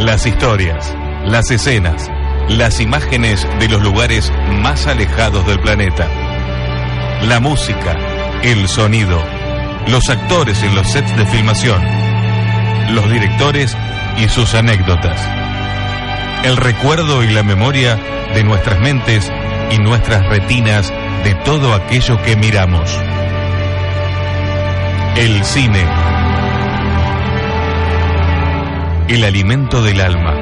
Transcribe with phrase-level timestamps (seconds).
[0.00, 0.96] Las historias,
[1.26, 2.10] las escenas,
[2.48, 6.08] las imágenes de los lugares más alejados del planeta.
[7.24, 7.98] La música,
[8.42, 9.22] el sonido,
[9.88, 11.82] los actores en los sets de filmación,
[12.94, 13.76] los directores
[14.16, 15.20] y sus anécdotas.
[16.44, 17.96] El recuerdo y la memoria
[18.32, 19.30] de nuestras mentes
[19.70, 20.90] y nuestras retinas
[21.24, 22.90] de todo aquello que miramos.
[25.16, 26.19] El cine.
[29.10, 30.32] El alimento del alma.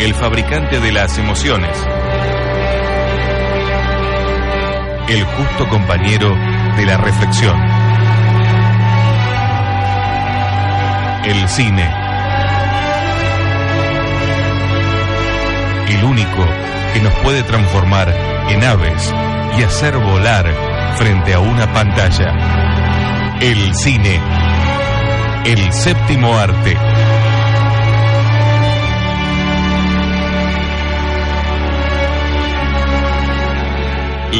[0.00, 1.76] El fabricante de las emociones.
[5.06, 6.34] El justo compañero
[6.78, 7.60] de la reflexión.
[11.26, 11.86] El cine.
[15.90, 16.46] El único
[16.94, 18.08] que nos puede transformar
[18.48, 19.14] en aves
[19.58, 20.50] y hacer volar
[20.96, 22.83] frente a una pantalla.
[23.40, 24.20] El cine.
[25.44, 26.74] El séptimo arte.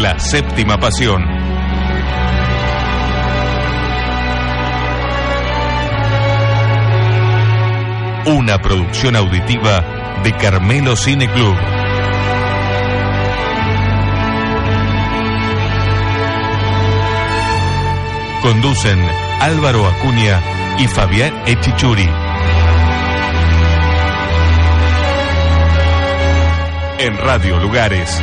[0.00, 1.22] La séptima pasión.
[8.26, 9.84] Una producción auditiva
[10.22, 11.83] de Carmelo Cine Club.
[18.44, 19.00] Conducen
[19.40, 20.38] Álvaro Acuña
[20.78, 22.06] y Fabián Echichuri.
[26.98, 28.20] En Radio Lugares.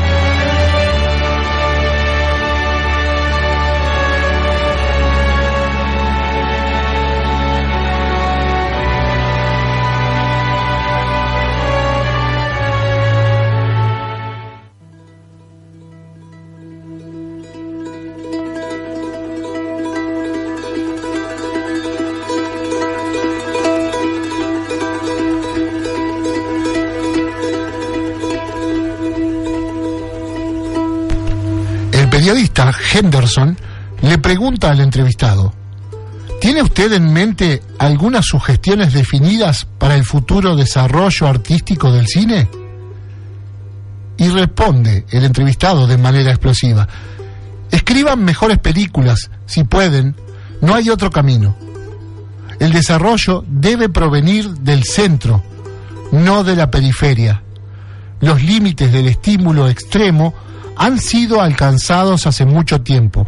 [32.31, 33.57] Periodista Henderson
[34.03, 35.53] le pregunta al entrevistado,
[36.39, 42.47] ¿tiene usted en mente algunas sugestiones definidas para el futuro desarrollo artístico del cine?
[44.15, 46.87] Y responde el entrevistado de manera explosiva,
[47.69, 50.15] escriban mejores películas, si pueden,
[50.61, 51.57] no hay otro camino.
[52.61, 55.43] El desarrollo debe provenir del centro,
[56.13, 57.43] no de la periferia.
[58.21, 60.33] Los límites del estímulo extremo
[60.81, 63.27] han sido alcanzados hace mucho tiempo.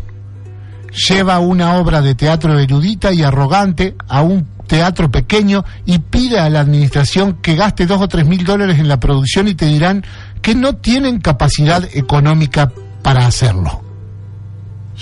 [1.07, 6.49] Lleva una obra de teatro erudita y arrogante a un teatro pequeño y pide a
[6.49, 10.03] la administración que gaste dos o tres mil dólares en la producción y te dirán
[10.41, 12.71] que no tienen capacidad económica
[13.03, 13.83] para hacerlo.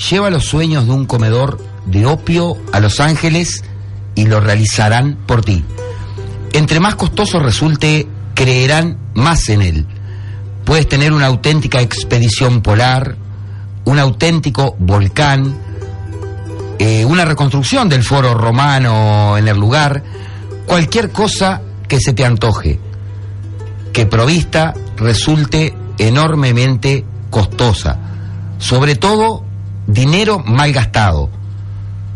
[0.10, 3.64] Lleva los sueños de un comedor de opio a Los Ángeles
[4.14, 5.64] y lo realizarán por ti.
[6.52, 9.88] Entre más costoso resulte, creerán más en él.
[10.66, 13.16] Puedes tener una auténtica expedición polar,
[13.86, 15.58] un auténtico volcán,
[16.80, 20.04] eh, una reconstrucción del foro romano en el lugar,
[20.66, 22.80] cualquier cosa que se te antoje,
[23.92, 28.00] que provista resulte enormemente costosa,
[28.58, 29.44] sobre todo
[29.88, 31.30] dinero mal gastado.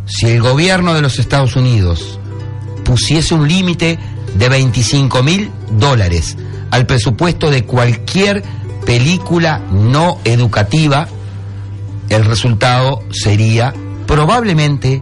[0.05, 2.19] Si el gobierno de los Estados Unidos
[2.83, 3.97] pusiese un límite
[4.35, 6.37] de 25 mil dólares
[6.75, 8.43] al presupuesto de cualquier
[8.85, 11.07] película no educativa,
[12.09, 13.73] el resultado sería
[14.05, 15.01] probablemente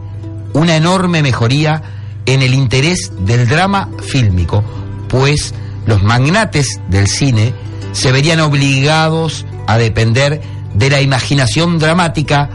[0.53, 1.81] una enorme mejoría
[2.28, 4.63] en el interés del drama fílmico,
[5.09, 5.56] pues
[5.88, 7.56] los magnates del cine
[7.91, 10.44] se verían obligados a depender
[10.75, 12.51] de la imaginación dramática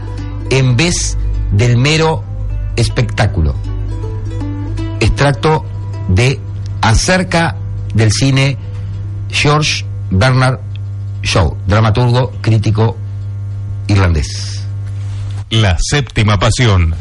[0.49, 1.17] en vez
[1.51, 2.23] del mero
[2.77, 3.53] espectáculo.
[5.01, 5.65] Extracto
[6.07, 6.39] de
[6.81, 7.57] Acerca
[7.93, 8.68] del cine
[9.31, 10.59] George Bernard
[11.21, 12.97] Shaw, dramaturgo, crítico
[13.87, 14.65] irlandés.
[15.49, 16.95] La séptima pasión.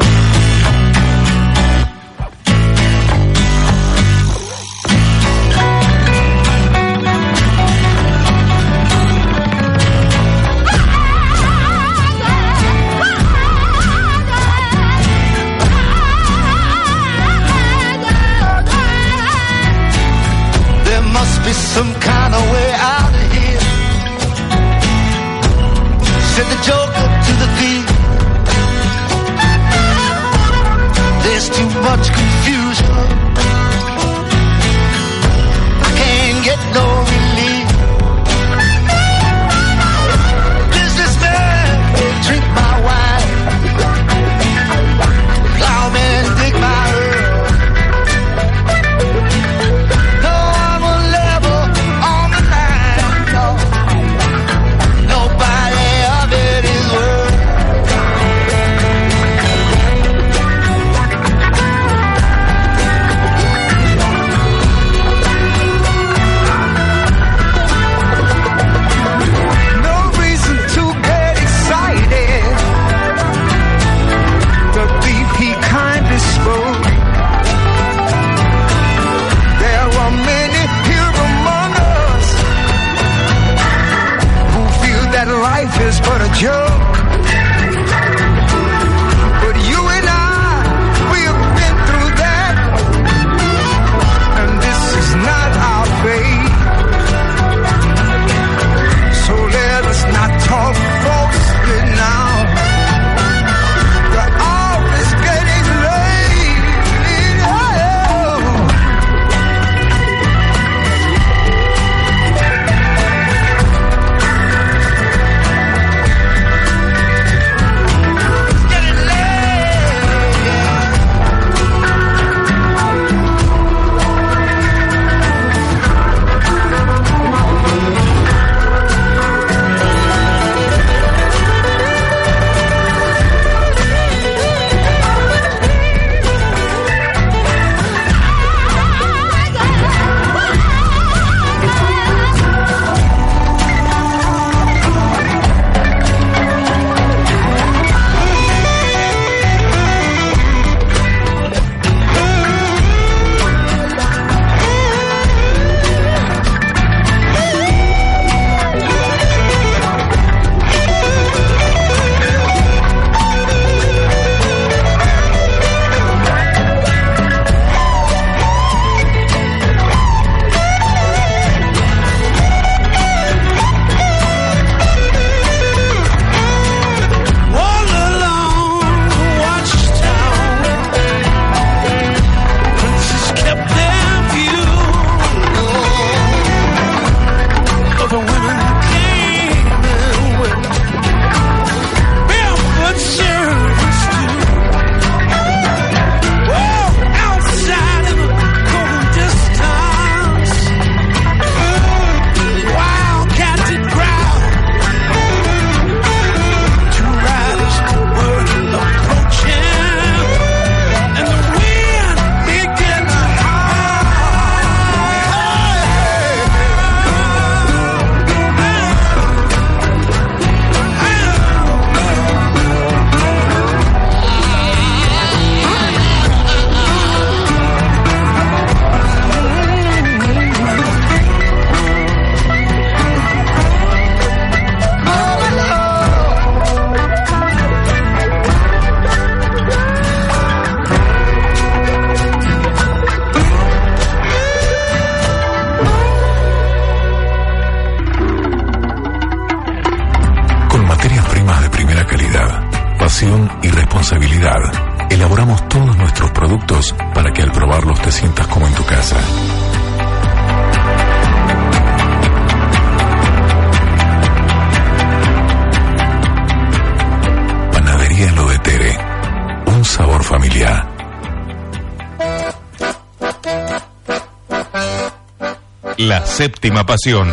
[276.48, 277.30] Séptima pasión.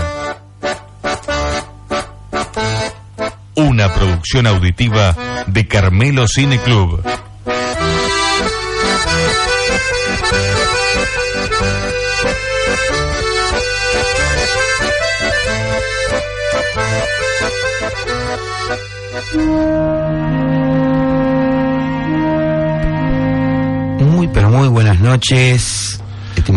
[3.55, 5.15] Una producción auditiva
[5.47, 7.01] de Carmelo Cine Club.
[24.01, 25.74] Muy, pero muy buenas noches.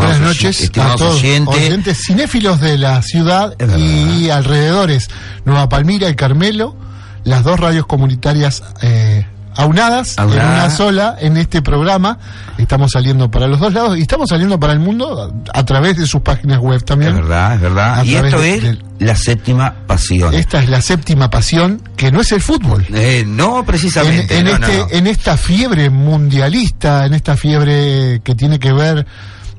[0.08, 1.54] Buenas noches a todos oyentes.
[1.54, 5.08] oyentes cinéfilos de la ciudad Es y alrededores.
[5.44, 6.76] Nueva Palmira y Carmelo,
[7.24, 12.18] las dos radios comunitarias eh, aunadas en una sola en este programa.
[12.58, 16.06] Estamos saliendo para los dos lados y estamos saliendo para el mundo a, través de
[16.06, 17.14] sus páginas web Es también.
[17.14, 18.04] verdad, es verdad.
[18.04, 20.34] Y esto de- es del- la séptima pasión.
[20.34, 22.84] Esta es la séptima pasión, que no es el fútbol.
[22.92, 24.38] Eh, no En, precisamente.
[24.38, 24.86] en no, este, no.
[24.90, 29.06] en esta fiebre mundialista, en esta fiebre que tiene que ver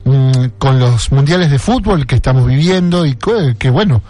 [0.06, 4.02] mm, con los mundiales de fútbol que estamos viviendo y co- que, bueno,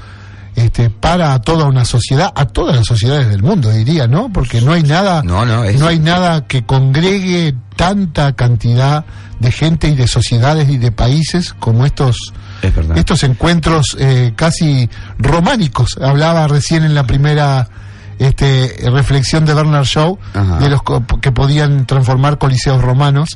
[0.55, 4.31] este, para a toda una sociedad, a todas las sociedades del mundo, diría, ¿no?
[4.34, 9.05] Porque no hay nada, No, no, es- hay nada que congregue tanta cantidad
[9.39, 12.17] de gente y de sociedades y de países como estos
[12.62, 15.98] Es estos encuentros eh, casi románicos.
[16.01, 17.69] Hablaba recién en la primera
[18.17, 20.58] este, reflexión de Bernard Shaw Ajá.
[20.60, 20.81] de los
[21.22, 23.29] que podían transformar coliseos romanos.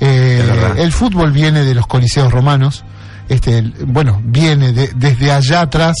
[0.00, 0.42] Eh,
[0.78, 2.84] el fútbol viene de los coliseos romanos.
[3.28, 5.96] Este, bueno, viene de- desde allá atrás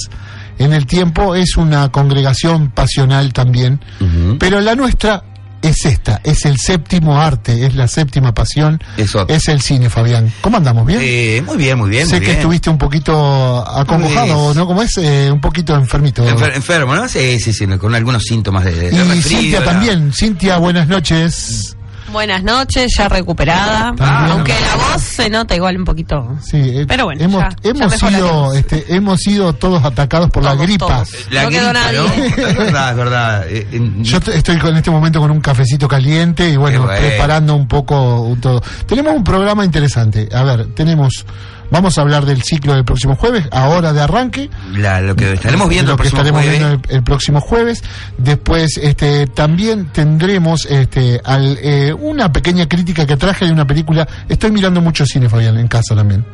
[0.58, 1.34] en el tiempo.
[1.34, 3.80] Es una congregación pasional también.
[4.38, 5.22] Pero la nuestra
[5.62, 9.26] es esta, es el séptimo arte, es la séptima pasión, Eso.
[9.28, 10.30] es el cine, Fabián.
[10.42, 10.84] ¿Cómo andamos?
[10.84, 11.00] ¿Bien?
[11.02, 12.04] Eh, muy bien, muy bien.
[12.06, 12.36] sé muy que bien.
[12.40, 14.66] estuviste un poquito acongojado, Pues- ¿no?
[14.66, 16.22] Como es, Eh, un poquito enfermito.
[16.28, 17.08] Enfer- enfermo, ¿no?
[17.08, 19.64] Sí, sí, sí, con algunos síntomas de, de y Cintia ¿no?
[19.64, 20.12] también.
[20.12, 21.73] Cintia, buenas noches.
[22.14, 23.92] Buenas noches, ya recuperada.
[23.96, 24.30] También.
[24.30, 26.28] Aunque la voz se nota igual un poquito.
[26.44, 30.52] Sí, eh, Pero bueno, hemos, ya- hemos sido, este, hemos sido todos atacados por la
[30.52, 30.86] Todos, gripa.
[30.86, 31.10] todos.
[31.30, 31.98] La No quedó gripa, nadie.
[31.98, 32.06] ¿no?
[32.14, 33.44] Es verdad, es verdad.
[33.48, 33.66] Eh,
[34.02, 38.62] Yo estoy en este momento con un cafecito caliente y bueno, preparando un poco todo.
[38.86, 40.28] Tenemos un programa interesante.
[40.32, 41.26] A ver, tenemos,
[41.74, 44.48] vamos a hablar del ciclo del próximo jueves, ahora de arranque.
[44.76, 46.58] la- lo que estaremos viendo lo el que próximo estaremos jueves.
[46.60, 47.82] viendo el, el próximo jueves.
[48.16, 54.06] Después, este, también tendremos, este, al, eh, una pequeña crítica que traje de una película.
[54.28, 56.24] Estoy mirando mucho cine, Fabián, en casa también.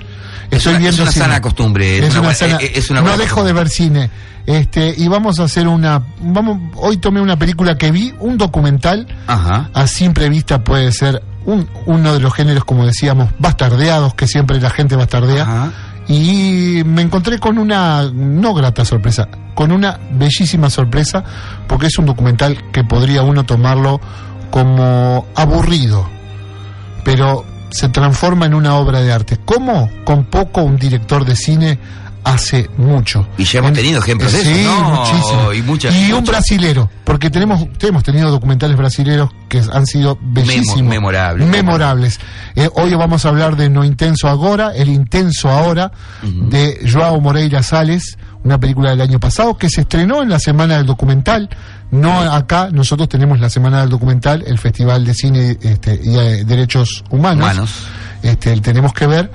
[0.50, 1.25] Estoy una- es viendo una cine.
[1.25, 4.11] sana costumbre, es una una sana- es una no dejo de ver cine.
[4.47, 9.06] Este, y vamos a hacer una, vamos, hoy tomé una película que vi, un documental
[9.26, 9.70] Ajá.
[9.73, 14.61] a simple vista puede ser un, uno de los géneros, como decíamos, bastardeados, que siempre
[14.61, 15.42] la gente bastardea.
[15.42, 15.73] Ajá.
[16.09, 21.23] Y me encontré con una no grata sorpresa, con una bellísima sorpresa,
[21.68, 24.00] porque es un documental que podría uno tomarlo
[24.50, 26.09] como aburrido,
[27.04, 29.38] pero se transforma en una obra de arte.
[29.44, 29.88] ¿Cómo?
[30.04, 31.78] Con poco un director de cine
[32.25, 33.27] hace mucho.
[33.39, 34.91] Y ya hemos En- tenido ejemplos de sí, eso, ¿no?
[34.97, 35.53] muchísimo.
[35.53, 40.83] Y muchas- un brasilero, porque tenemos, hemos tenido documentales brasileros que han sido bellísimos.
[40.83, 41.49] memorables.
[41.49, 42.21] Memorables.
[42.57, 47.62] Eh, hoy vamos a hablar de No Intenso Agora, El Intenso Ahora, de Joao Moreira
[47.62, 51.49] Sales, una película del año pasado que se estrenó en la Semana del Documental.
[51.91, 56.45] No acá, nosotros tenemos la Semana del Documental, el Festival de Cine este, y eh,
[56.45, 57.45] Derechos Humanos.
[57.45, 57.71] Humanos.
[58.23, 59.31] Este, el tenemos que ver.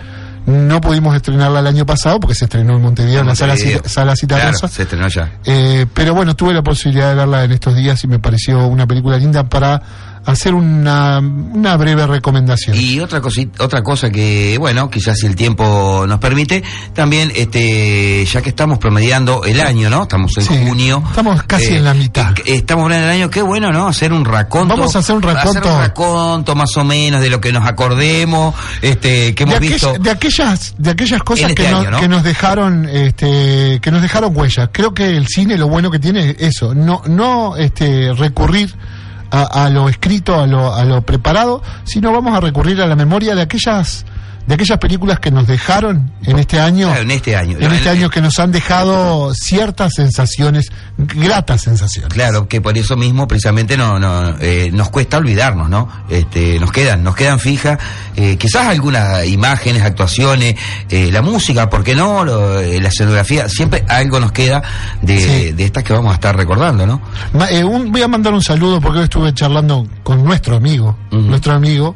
[0.46, 3.56] No pudimos estrenarla el año pasado porque se estrenó en Montevideo, en la sala.
[3.58, 4.68] Cita- sala Cita Claro, Rosa.
[4.68, 5.32] se estrenó ya.
[5.44, 8.86] Eh, pero bueno, tuve la posibilidad de verla en estos días y me pareció una
[8.86, 9.82] película linda para
[10.26, 12.76] hacer una, una breve recomendación.
[12.80, 16.64] Y otra cosita, otra cosa que, bueno, quizás si el tiempo nos permite,
[16.94, 20.04] también, este, ya que estamos promediando el año, ¿no?
[20.04, 21.04] Estamos en Sí, junio.
[21.10, 22.32] estamos casi en la mitad.
[22.40, 23.88] eh, Estamos en el año, qué bueno, ¿no?
[23.88, 24.76] Hacer un raconto.
[24.76, 25.60] Vamos a hacer un raconto.
[25.60, 29.68] Hacer un raconto más o menos de lo que nos acordemos, este, que hemos de,
[29.68, 30.04] aquella- visto.
[30.04, 32.00] de aquellas de aquellas cosas este que, nos, año, ¿no?
[32.00, 36.00] que nos dejaron este que nos dejaron huella creo que el cine lo bueno que
[36.00, 38.74] tiene es eso no no este recurrir
[39.32, 42.96] a, a lo escrito a lo, a lo preparado sino vamos a recurrir a la
[42.96, 44.06] memoria de aquellas
[44.48, 47.58] de aquellas películas que nos dejaron en este año Claro, en este año.
[47.60, 52.96] en este año que nos han dejado ciertas sensaciones gratas sensaciones Claro, que por eso
[52.96, 55.90] mismo precisamente no, no eh, nos cuesta olvidarnos, ¿no?
[56.10, 57.80] Este, nos quedan, nos quedan fijas,
[58.16, 60.56] eh, quizás algunas imágenes, actuaciones,
[60.90, 62.24] eh, la música, ¿por qué no?
[62.24, 64.62] Lo- la escenografía, siempre algo nos queda
[65.02, 65.52] de, Sí.
[65.54, 67.02] de estas que vamos a estar recordando, ¿no?
[67.34, 71.54] Ma- un- voy a mandar un saludo porque hoy estuve charlando con nuestro amigo nuestro
[71.54, 71.96] amigo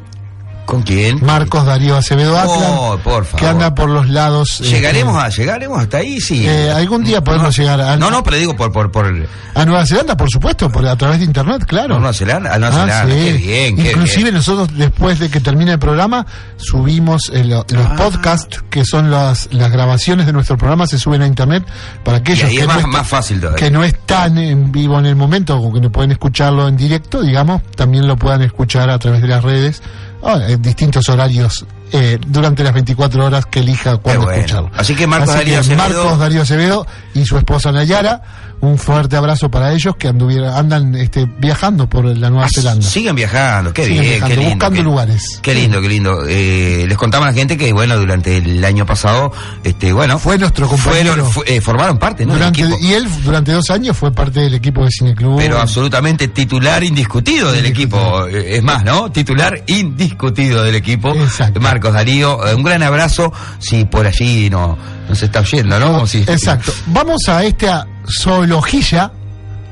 [0.70, 1.18] ¿Con quién?
[1.26, 3.40] Marcos Darío Acevedo Atlan, Oh, por favor.
[3.40, 4.60] que anda por los lados.
[4.60, 6.46] eh, Llegaremos a, llegaremos hasta ahí, sí.
[6.46, 9.06] Eh, algún día podemos no, llegar a- No, no, pero digo por, por, por
[9.54, 11.96] a Nueva Zelanda, por supuesto, por, a través de internet, claro.
[11.98, 13.20] Nueva Zelanda, a Nueva Ah, Zelanda, sí.
[13.20, 14.34] qué bien, qué Inclusive bien.
[14.36, 16.24] nosotros después de que termine el programa
[16.56, 17.96] subimos eh, lo- los Ah.
[17.96, 21.64] podcasts que son las, las grabaciones de nuestro programa se suben a internet
[22.04, 23.58] para aquellos que es no, más, est- más fácil todavía.
[23.58, 27.22] que no están en vivo en el momento o que no pueden escucharlo en directo,
[27.22, 29.82] digamos, también lo puedan escuchar a través de las redes
[30.22, 34.38] en distintos horarios eh, durante las 24 horas que elija cuándo bueno.
[34.38, 34.70] escucharlo.
[34.76, 38.22] Así que Marcos Darío que Acevedo- Marcos Darío Acevedo y su esposa Nayara,
[38.60, 42.86] un fuerte abrazo para ellos que andan este, viajando por la Nueva Ah, Zelanda.
[42.86, 44.54] Siguen viajando, qué Siguen bien, viajando, qué lindo.
[44.56, 45.38] buscando qué- lugares.
[45.42, 46.18] Qué lindo, qué lindo.
[46.28, 49.32] Eh, les contaba a la gente que, bueno, durante el año pasado,
[49.64, 51.12] este, bueno, Fue nuestro compañero.
[51.14, 52.34] fueron, fu- eh, formaron parte, ¿no?
[52.34, 55.38] Durante- y él durante dos años fue parte del equipo de Cineclub.
[55.38, 58.26] Pero absolutamente titular indiscutido del equipo.
[58.26, 59.10] Es más, ¿no?
[59.10, 61.14] Titular indiscutido del equipo.
[61.14, 61.60] Exacto.
[61.60, 63.32] Marcos Darío, eh, un gran abrazo.
[63.58, 64.76] Si por allí no
[65.08, 66.06] nos está oyendo, ¿no?
[66.06, 66.72] Si- Exacto.
[66.86, 69.10] Vamos a esta zoología,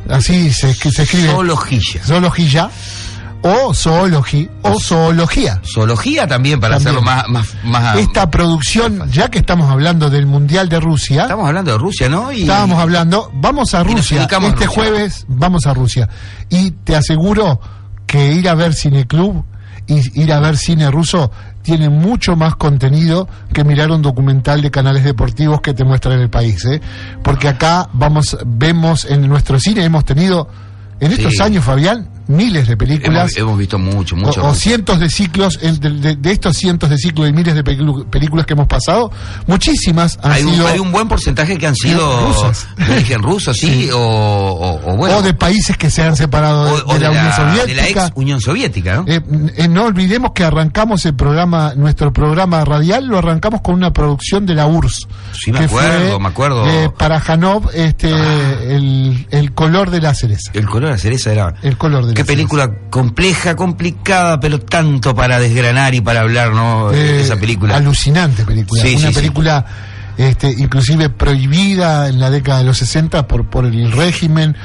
[0.09, 1.31] así se, escribe.
[1.31, 2.03] Zoología.
[2.05, 2.71] Zoología,
[3.43, 5.61] o zoologi, o zoología.
[5.65, 6.97] Zoología también, para También.
[6.99, 7.29] hacerlo más...
[7.29, 11.79] más, más Esta producción, ya que estamos hablando del Mundial de Rusia, Estamos hablando de
[11.79, 12.33] Rusia, ¿no?
[12.33, 14.23] Y, estábamos hablando, vamos a Rusia.
[14.23, 14.67] Este Rusia.
[14.69, 16.09] jueves vamos a Rusia.
[16.49, 17.61] Y te aseguro
[18.07, 19.45] que ir a ver Cineclub
[19.87, 21.31] y ir a ver cine ruso
[21.69, 26.31] tiene mucho más contenido que mirar un documental de canales deportivos que te muestran el
[26.31, 26.81] país, ¿eh?
[27.23, 30.49] Porque acá vamos, vemos en nuestro cine, hemos tenido,
[30.99, 31.43] en estos Sí.
[31.43, 33.31] años, Fabián, miles de películas.
[33.33, 34.43] Hemos, hemos visto mucho, mucho.
[34.43, 37.65] o, o cientos de ciclos, de, de- de estos cientos de ciclos y miles de
[37.65, 39.11] películas que hemos pasado,
[39.47, 42.69] muchísimas han hay, un, sido hay un buen porcentaje que han sido rusas.
[42.77, 45.17] de origen ruso, sí, O, o, o bueno.
[45.19, 48.07] o de países que se han separado de, la, Unión de la Soviética.
[48.07, 49.05] ex Unión Soviética, ¿no?
[49.07, 49.21] Eh,
[49.57, 54.45] eh, no olvidemos que arrancamos el programa, nuestro programa radial, lo arrancamos con una producción
[54.47, 55.09] de la URSS.
[55.33, 56.65] Sí, me que acuerdo, fue, me acuerdo.
[56.65, 56.69] Ah.
[56.85, 60.51] eh, para Janov, este, el, el color de la cereza.
[60.53, 61.55] El color de la cereza era.
[61.63, 66.53] El color de Qué la película compleja, complicada, pero tanto para desgranar y para hablar,
[66.53, 66.91] ¿no?
[66.93, 67.77] Eh, Esa película.
[67.77, 68.83] Alucinante película.
[68.83, 69.15] Sí, Una sí, sí.
[69.15, 69.65] película
[70.17, 74.57] este, inclusive prohibida en la década de los 60 por, por el régimen.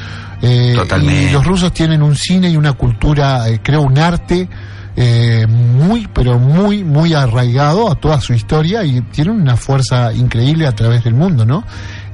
[0.42, 1.24] eh, Totalmente.
[1.24, 4.48] Y los rusos tienen un cine y una cultura, eh, creo, un arte.
[4.96, 10.68] eh, muy, pero muy, muy arraigado a toda su historia y tienen una fuerza increíble
[10.68, 11.64] a través del mundo, ¿no?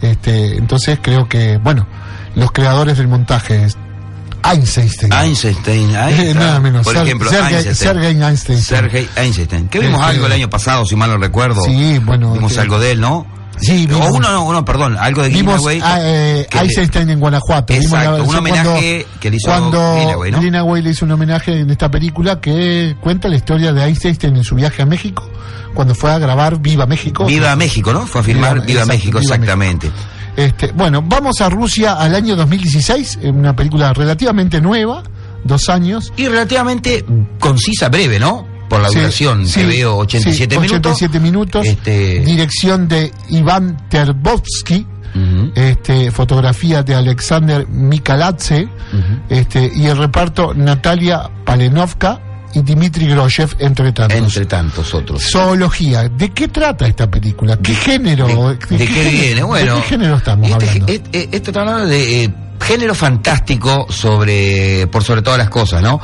[0.02, 1.86] Este, entonces creo que, bueno,
[2.36, 3.68] los creadores del montaje,
[4.44, 7.76] Einstein, Einstein, Eh, nada menos, Por Ser- ejemplo, Sergei- Einstein.
[7.76, 8.62] Sergei Einstein.
[8.62, 9.68] Sergei Einstein.
[9.70, 11.62] Que vimos Este- algo el año pasado, si mal no recuerdo.
[11.64, 13.26] Sí, bueno, Vimos que- algo de él, ¿no?
[13.62, 15.82] Sí, O vimos- uno, no, uno, perdón, algo de Vimos Greenaway.
[15.84, 17.74] a, eh, que- Eisenstein en Guanajuato.
[17.74, 20.40] Vimos Exacto, la un homenaje que le hizo cuando Greenaway, ¿no?
[20.40, 24.46] Greenaway le hizo un homenaje en esta película que cuenta la historia de Eisenstein en
[24.46, 25.30] su viaje a México,
[25.74, 27.26] cuando fue a grabar Viva México.
[27.26, 28.08] Viva México, ¿no?
[28.08, 29.92] Fue a filmar Viva- Viva, México, Viva exactamente.
[30.40, 35.04] Este, bueno, vamos a Rusia al año 2016, en una película relativamente nueva,
[35.44, 36.14] dos años.
[36.18, 37.04] Y relativamente
[37.40, 38.48] concisa, breve, ¿no?
[38.70, 40.92] Por la Sí, duración, sí, que veo 87 sí, minutos.
[40.94, 41.66] 87 minutos.
[41.66, 44.86] Este- Dirección de Iván Terbovsky.
[45.56, 49.20] Este, fotografía de Alexander Mikaladze Ujú.
[49.28, 52.22] este, y el reparto Natalia Palenovka
[52.54, 54.18] y Dmitry Groshev, entre tantos.
[54.18, 55.24] Entre tantos otros.
[55.32, 56.10] Zoología.
[56.10, 57.58] ¿De qué trata esta película?
[57.62, 58.28] ¿Qué género?
[58.28, 59.44] ¿De, de qué género- viene?
[59.44, 60.92] Bueno, ¿De qué género estamos este, hablando?
[60.94, 66.00] et- Esto está hablando de eh, género fantástico sobre, por sobre todas las cosas, ¿no?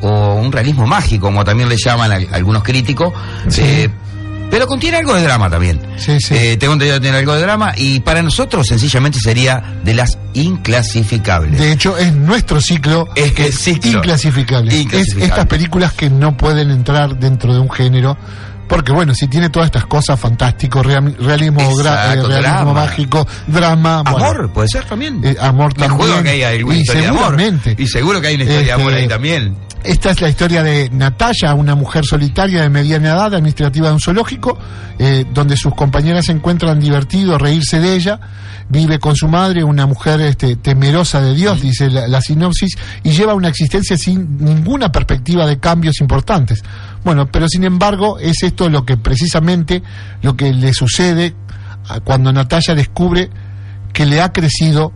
[0.00, 3.12] O un realismo mágico, como también le llaman a- algunos críticos.
[3.48, 3.62] Sí.
[3.64, 3.90] eh,
[4.50, 5.80] pero contiene algo de drama también.
[5.96, 6.34] Sí, sí.
[6.34, 10.16] Eh, tengo entendido que tiene algo de drama y para nosotros sencillamente sería de las
[10.34, 11.58] inclasificables.
[11.58, 13.98] De hecho, es nuestro ciclo, Es que ciclo.
[13.98, 14.72] inclasificable.
[14.74, 15.24] Es Inclasificable.
[15.26, 18.16] estas películas que no pueden entrar dentro de un género.
[18.68, 22.72] Porque bueno, si tiene todas estas cosas fantásticos, real- realismo, gra- Exacto, eh, realismo drama.
[22.74, 25.24] mágico, drama, bueno, Amor, puede ser también.
[25.24, 25.96] eh, amor Me también.
[26.08, 26.82] juego que hay Y de amor.
[26.84, 27.74] seguramente.
[27.78, 29.56] Y seguro que hay una historia de amor Este, ahí también.
[29.84, 34.00] Esta es la historia de Natalia, una mujer solitaria de mediana edad, administrativa de un
[34.00, 34.58] zoológico,
[34.98, 38.20] eh, donde sus compañeras se encuentran divertidos, reírse de ella.
[38.68, 43.12] Vive con su madre, una mujer este, temerosa de Dios, dice la, la sinopsis, y
[43.12, 46.62] lleva una existencia sin ninguna perspectiva de cambios importantes.
[47.04, 49.82] Bueno, pero sin embargo es esto lo que precisamente
[50.20, 51.34] lo que le sucede
[52.04, 53.30] cuando Natalia descubre
[53.92, 54.92] que le ha crecido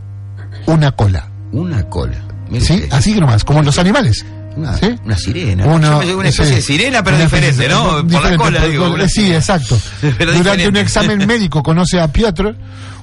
[0.67, 1.31] una cola.
[1.53, 2.19] Una cola.
[2.61, 2.85] ¿Sí?
[2.91, 4.25] Así que nomás, como los animales.
[4.57, 4.95] Una, ¿Sí?
[5.05, 5.67] una sirena.
[5.67, 8.07] Uno- Yo me llevo una especie de sirena, pero diferente, ¿no?
[8.07, 8.85] Por la cola, por- digo.
[8.87, 9.79] por- una- sí, exacto.
[10.03, 10.69] Durante diferente.
[10.69, 12.55] un examen médico conoce a Piotr,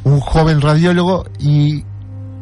[0.03, 1.83] un joven radiólogo, y,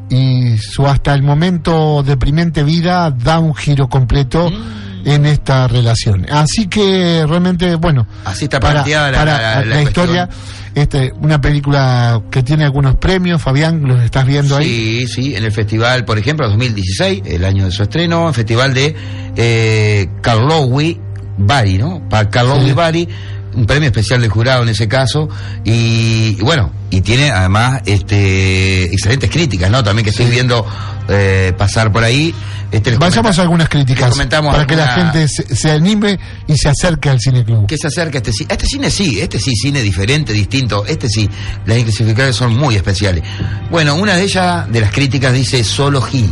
[0.09, 5.07] y su hasta el momento deprimente vida da un giro completo Mm.
[5.09, 6.25] en esta relación.
[6.29, 10.29] Así que realmente, bueno, Así está para, planteada la- para la- la- la historia,
[10.77, 15.07] este, una película que tiene algunos premios, Fabián, los estás viendo ahí.
[15.07, 18.73] Sí, sí, en el festival, por ejemplo, 2016, el año de su estreno, el festival
[18.75, 18.95] de
[19.35, 20.99] eh, Karlovy
[21.39, 22.07] Vary, ¿no?
[22.07, 22.73] Para Karlovy Sí.
[22.73, 23.09] Vary,
[23.57, 25.27] un premio especial del jurado en ese caso,
[25.63, 29.83] y, y bueno, y tiene además este excelentes críticas, ¿no?
[29.83, 30.65] También que estoy viendo
[31.09, 32.33] eh, pasar por ahí.
[32.71, 36.67] Este, Vayamos a algunas críticas comentamos para que la gente se, se anime y se
[36.67, 37.65] acerque al cine club.
[37.65, 38.47] que se acerca a este cine.
[38.51, 40.85] Este cine sí, este sí, cine diferente, distinto.
[40.85, 41.29] Este sí,
[41.65, 43.23] las inclasificables son muy especiales.
[43.71, 46.25] Bueno, una de ellas, de las críticas, dice Solo G.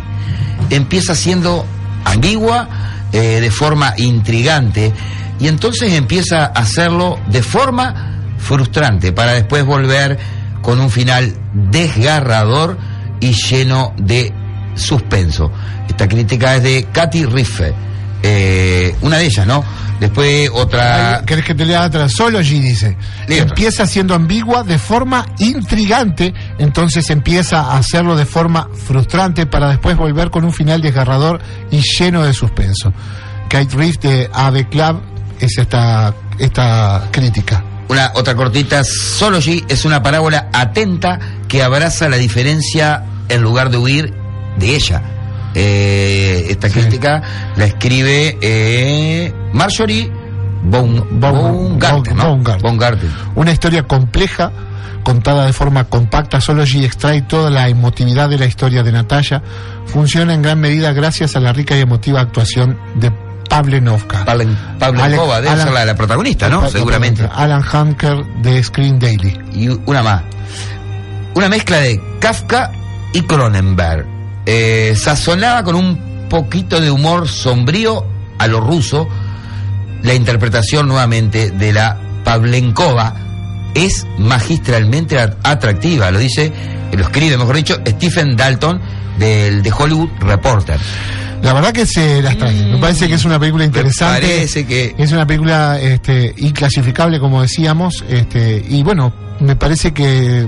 [0.69, 1.65] Empieza siendo
[2.03, 2.67] ambigua,
[3.13, 4.91] eh, de forma intrigante,
[5.39, 10.17] y entonces empieza a hacerlo de forma frustrante, para después volver
[10.61, 12.77] con un final desgarrador
[13.19, 14.33] y lleno de
[14.75, 15.51] suspenso.
[15.87, 17.73] Esta crítica es de Katy Riffe,
[18.23, 19.63] eh, una de ellas, ¿no?
[19.99, 21.23] Después otra...
[21.25, 22.09] ¿Querés que te lea otra?
[22.09, 22.97] Solo allí dice.
[23.27, 29.95] Empieza siendo ambigua de forma intrigante, entonces empieza a hacerlo de forma frustrante para después
[29.95, 32.91] volver con un final desgarrador y lleno de suspenso.
[33.47, 35.01] Kate Reeves de Ave Club
[35.39, 37.63] es esta, esta crítica.
[37.87, 43.77] Una otra cortita, Sology es una parábola atenta que abraza la diferencia en lugar de
[43.77, 44.13] huir
[44.57, 45.01] de ella.
[45.53, 46.79] Eh, esta Sí.
[46.79, 47.21] crítica
[47.55, 50.11] la escribe eh, Marjorie
[50.63, 52.17] Baum- Baumgarten.
[52.17, 53.11] Baumgarten.
[53.35, 54.51] Una historia compleja,
[55.03, 59.43] contada de forma compacta, Sology extrae toda la emotividad de la historia de Natalia.
[59.85, 63.11] Funciona en gran medida gracias a la rica y emotiva actuación de
[63.57, 64.25] Pavlenovka.
[64.79, 66.69] Pavlenkova debe ser la, la protagonista, ¿no?
[66.69, 67.27] Seguramente.
[67.33, 69.37] Alan Hunker de Screen Daily.
[69.53, 70.23] Y una más.
[71.35, 72.71] Una mezcla de Kafka
[73.13, 74.05] y Cronenberg.
[74.45, 78.05] Eh, sazonada con un poquito de humor sombrío
[78.37, 79.07] a lo ruso.
[80.03, 83.13] La interpretación nuevamente de la Pavlenkova
[83.73, 86.51] es magistralmente at- atractiva, lo dice,
[86.93, 88.79] lo escribe, mejor dicho, Stephen Dalton
[89.17, 90.79] del de Hollywood Reporter.
[91.41, 92.53] La verdad que se las trae.
[92.65, 94.27] Me parece que es una película interesante.
[94.27, 98.03] parece que- es una película este, inclasificable, como decíamos.
[98.09, 100.47] Este, y bueno, me parece que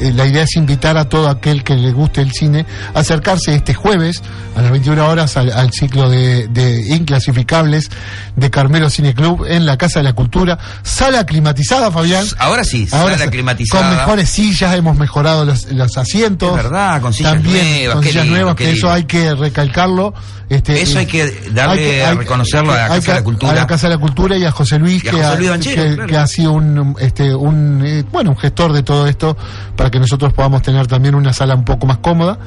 [0.00, 3.74] la idea es invitar a todo aquel que le guste el cine a acercarse este
[3.74, 4.22] jueves
[4.56, 7.90] a las 21 horas al, al ciclo de, de inclasificables
[8.36, 10.58] de Carmelo Cine Club en la Casa de la Cultura.
[10.82, 12.26] Sala climatizada, Fabián.
[12.38, 13.88] Ahora sí, Ahora sala climatizada.
[13.88, 16.50] Con mejores sillas, hemos mejorado los, los asientos.
[16.50, 18.78] Es verdad, con sillas También nuevas, con sillas lindo, nuevas, que lindo.
[18.78, 20.14] eso hay que recalcarlo.
[20.48, 23.50] Este, Eso eh, hay que darle a reconocerlo a la Casa de la Cultura.
[23.52, 25.50] A la Casa de la Cultura y a José Luis, a que, José ha, Luis
[25.50, 26.08] Banchero, que- claro.
[26.08, 29.36] que ha sido un, este, un, eh, bueno, un gestor de todo esto
[29.74, 32.38] para que nosotros podamos tener también una sala un poco más cómoda.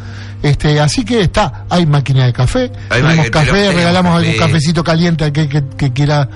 [0.42, 4.26] Este, así que está, hay máquina de café, Hay tenemos café, tenemos regalamos café.
[4.30, 6.30] algún cafecito caliente a aquel que, que quiera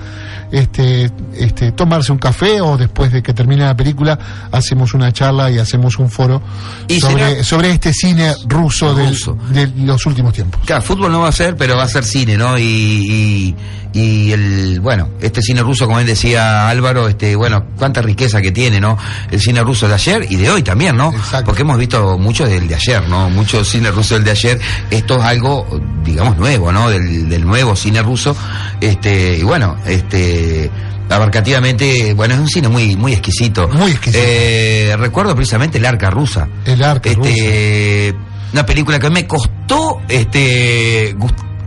[0.52, 4.18] este, este, tomarse un café o después de que termine la película
[4.52, 6.42] hacemos una charla y hacemos un foro
[6.86, 9.16] Y sobre, sobre este cine ruso, del-
[9.50, 10.60] de los últimos tiempos.
[10.66, 12.58] Claro, fútbol no va a ser, pero va a ser cine, ¿no?
[12.58, 18.02] Y, y, y el, bueno, este cine ruso, como él decía Álvaro, este, bueno, cuánta
[18.02, 18.98] riqueza que tiene, ¿no?
[19.30, 21.12] El cine ruso de ayer y de hoy también, ¿no?
[21.12, 21.46] Exacto.
[21.46, 23.30] Porque hemos visto mucho del de ayer, ¿no?
[23.30, 24.60] Mucho cine ruso del de ayer.
[24.90, 25.66] Esto es algo,
[26.04, 26.90] digamos, nuevo, ¿no?
[26.90, 28.36] Del, del nuevo cine ruso.
[28.80, 30.70] Este, y bueno, este,
[31.08, 33.68] abarcativamente, bueno, es un cine muy, muy exquisito.
[33.68, 34.22] Muy exquisito.
[34.22, 36.48] Eh, recuerdo precisamente El Arca Rusa.
[36.64, 37.08] El arca.
[37.10, 38.14] Este,
[38.52, 41.16] una película que me costó este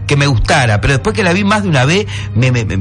[0.05, 2.77] que me gustara, pero después que la vi más de una vez me, me, me-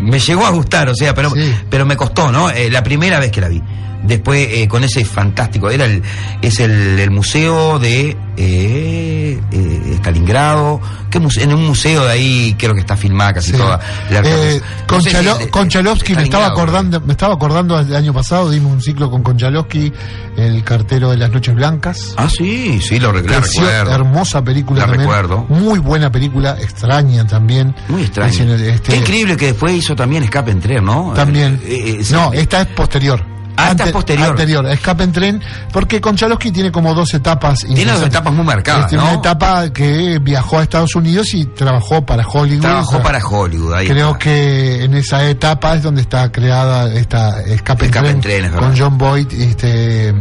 [0.00, 1.52] me llegó a gustar, o sea, pero, Sí.
[1.68, 2.50] pero me costó, ¿no?
[2.50, 3.60] Eh, la primera vez que la vi.
[4.02, 6.02] Después eh, con ese fantástico, era el,
[6.40, 10.80] es el, el museo de eh, eh, Stalingrado,
[11.10, 13.56] ¿qué muse- en un museo de ahí creo que está filmada casi Sí.
[13.58, 13.80] toda
[14.10, 17.78] la Eh, No sé si Konchalo- el de- Konchalovsky me estaba acordando, me estaba acordando
[17.78, 19.92] el año pasado, dimos un ciclo con Konchalovsky,
[20.36, 22.14] el cartero de las noches blancas.
[22.16, 23.90] Ah, sí, sí, lo, recuerdo.
[23.90, 25.02] hermosa película La también.
[25.08, 25.44] recuerdo.
[25.48, 27.74] Muy buena película, extraña también.
[27.88, 28.02] Muy.
[28.04, 31.12] Es el- este, Qué increíble que después hizo también Escape en Tren, ¿no?
[31.14, 31.60] También.
[31.64, 33.22] Eh, eh, no, esta es posterior.
[33.58, 34.28] Ah, esta es Ante- posterior.
[34.30, 35.42] Anterior, Escape en tren,
[35.72, 37.60] porque Konchalovsky tiene como dos etapas.
[37.60, 39.10] Tiene dos etapas muy marcadas, Tiene ¿no?
[39.10, 42.62] una etapa que viajó a Estados Unidos y trabajó para Hollywood.
[42.62, 43.72] Trabajó O sea, para Hollywood.
[43.74, 44.18] Ahí Creo está.
[44.20, 48.44] que en esa etapa es donde está creada esta Escape, en Escape en Tren Tren,
[48.46, 48.68] es verdad.
[48.68, 49.32] con John Boyd.
[49.32, 50.14] Este,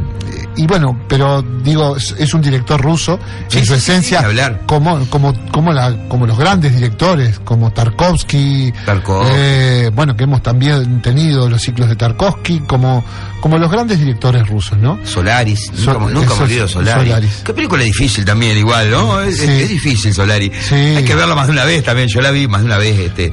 [0.55, 4.37] y bueno, pero digo, es, es un director ruso, Sí, en su sí, esencia, sí,
[4.65, 9.31] como, como, como, la, como los grandes directores, como Tarkovsky, Tarkovsky.
[9.35, 13.03] eh, bueno, que hemos también tenido los ciclos de Tarkovsky, como,
[13.41, 14.99] como los grandes directores rusos, ¿no?
[15.05, 17.03] Solaris, Sol- nunca, nunca me olvido Solaris.
[17.07, 17.41] Solaris.
[17.45, 19.21] Qué película difícil también, igual, ¿no?
[19.21, 19.43] Es, Sí.
[19.43, 20.51] es- es difícil Solaris.
[20.67, 20.75] Sí.
[20.75, 22.07] Hay que verla más de una vez también.
[22.07, 22.97] Yo la vi más de una vez.
[22.99, 23.31] este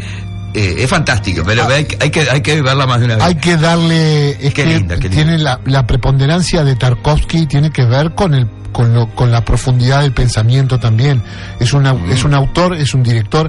[0.57, 3.25] eh, Es fantástico, pero hay, que- hay, que, hay que verla más de una vez.
[3.25, 3.27] Ah.
[3.27, 5.17] Hay que darle, es Qué que linda, qué linda.
[5.17, 9.45] tiene la, la preponderancia de Tarkovsky, tiene que ver con el con, lo- con la
[9.45, 11.23] profundidad del pensamiento también.
[11.61, 12.11] Es una, Mm.
[12.11, 13.49] es un autor, es un director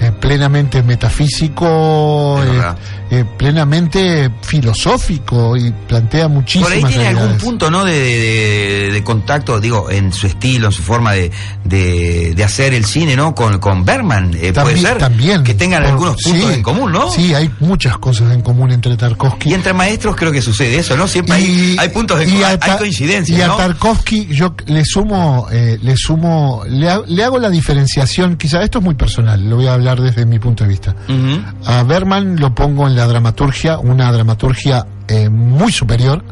[0.00, 2.74] eh, plenamente metafísico, eh,
[3.10, 7.84] eh, plenamente filosófico y plantea muchísimas Por ahí tiene algún punto, ¿no?
[7.84, 11.30] De, de- de contacto, digo, en su estilo, en su forma de,
[11.64, 13.34] de, hacer el cine, ¿no?
[13.34, 14.98] Con, con Berman, puede ser.
[14.98, 15.42] también.
[15.44, 17.10] Que tengan Por- algunos puntos sí, en común, ¿no?
[17.10, 20.96] Sí, hay muchas cosas en común entre Tarkovsky Y entre maestros creo que sucede eso,
[20.96, 21.06] ¿no?
[21.08, 23.56] Siempre hay, hay puntos de y hay coincidencias, Y a ¿no?
[23.56, 28.78] Tarkovsky yo le sumo, eh, le sumo, le, ha- le hago la diferenciación, quizá esto
[28.78, 30.94] es muy personal, lo voy a hablar desde mi punto de vista.
[31.66, 36.22] A Berman lo pongo en la dramaturgia, una dramaturgia eh, muy superior,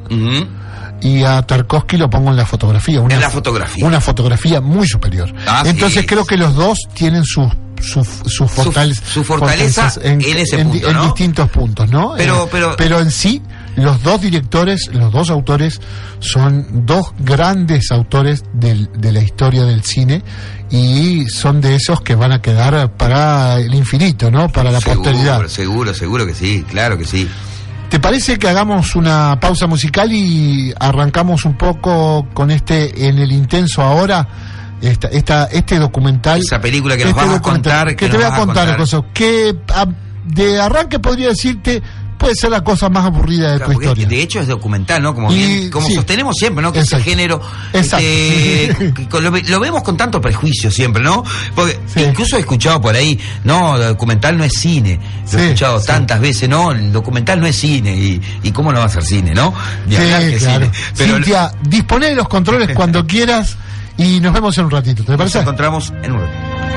[1.01, 3.01] y a Tarkovsky lo pongo en la fotografía.
[3.01, 3.87] Una, En la fotografía.
[3.87, 5.33] Una fotografía muy superior.
[5.47, 10.23] Ah, Entonces creo que los dos tienen sus su, su, fortale- su fortaleza fortalezas en
[10.23, 11.05] ese di- punto, en ¿no?
[11.05, 12.15] distintos puntos, ¿no?
[12.17, 13.43] Pero- Eh, pero- pero en sí,
[13.77, 15.81] los dos directores, los dos autores,
[16.19, 20.23] son dos grandes autores del- de la historia del cine
[20.71, 24.49] y son de esos que van a quedar para el infinito, ¿no?
[24.49, 25.47] Para la seguro, posteridad.
[25.47, 27.29] Seguro, seguro que sí, claro que sí.
[27.89, 33.31] ¿Te parece que hagamos una pausa musical y arrancamos un poco con este En el
[33.31, 34.27] Intenso ahora?
[34.83, 36.41] Esta, esta, este documental.
[36.41, 38.39] Esa película que nos este vas a contar, Que, que te nos voy a a
[38.45, 39.87] contar, cosas que ah,
[40.27, 41.81] de arranque podría decirte,
[42.19, 44.07] puede ser la cosa más aburrida de Claro, tu historia.
[44.07, 45.15] de hecho es documental, ¿no?
[45.15, 45.95] Como, Y- bien- como sí.
[45.95, 46.73] sostenemos siempre, ¿no?
[46.73, 47.41] Que ese género
[47.73, 48.07] Exacto.
[48.07, 51.23] este, que lo, ve- lo vemos con tanto prejuicio siempre, ¿no?
[51.55, 52.03] Porque Sí.
[52.03, 54.99] incluso he escuchado por ahí, no, el documental no es cine.
[55.25, 57.95] Lo Sí, he escuchado tantas veces, no, el documental no es cine.
[57.97, 59.53] ¿Y, y cómo no va a ser cine, no?
[59.85, 60.67] Hablar que claro.
[60.67, 60.71] cine.
[60.97, 61.53] Pero Cintia,
[62.09, 63.57] de los controles cuando quieras
[63.99, 65.41] y nos vemos en un ratito, ¿te nos parece?
[65.41, 66.76] encontramos en un ratito.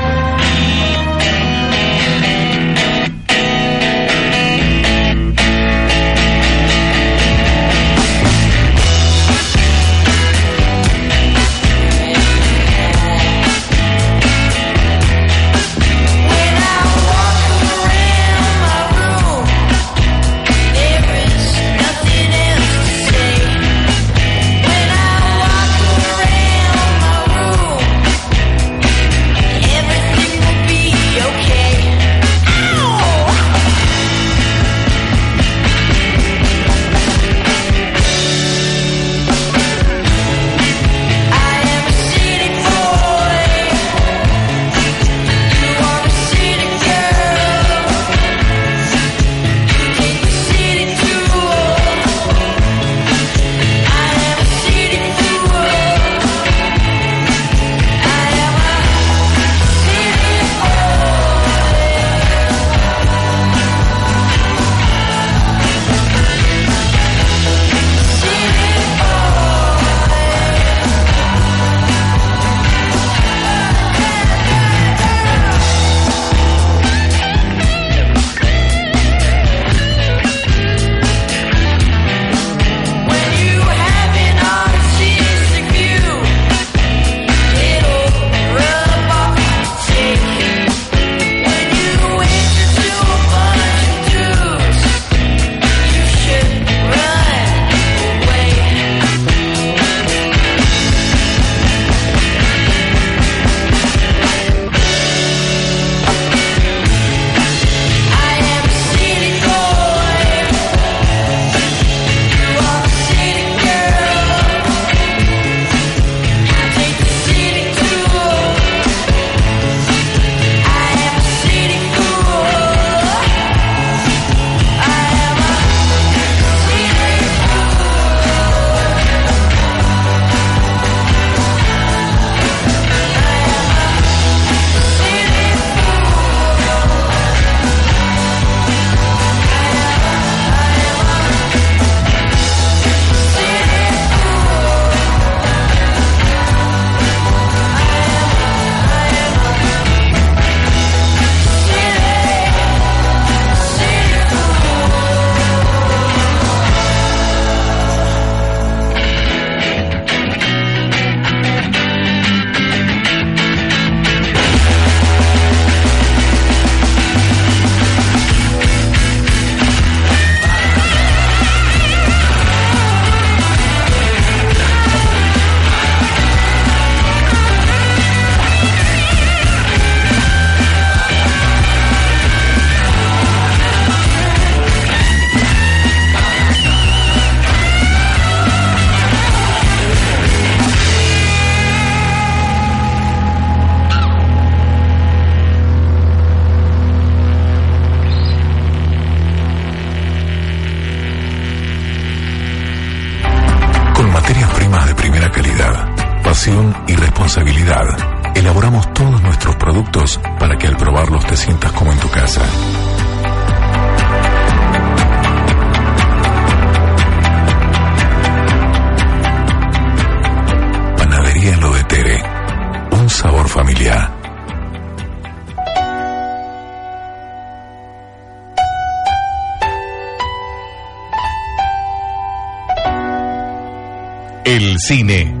[234.44, 235.34] El cine.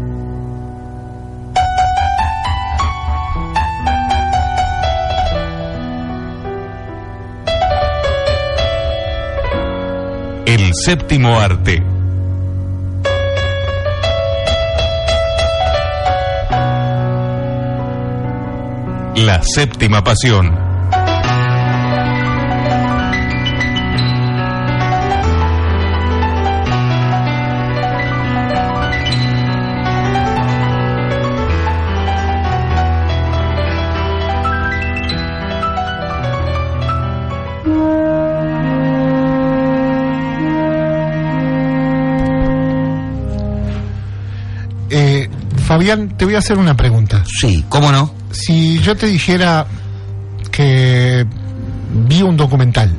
[10.46, 11.82] El séptimo arte.
[19.16, 20.59] La séptima pasión.
[45.80, 47.24] Fabián, te voy a hacer una pregunta.
[47.24, 48.12] Sí, ¿cómo no?
[48.32, 49.64] Si yo te dijera
[50.50, 51.24] que
[52.06, 52.90] vi un documental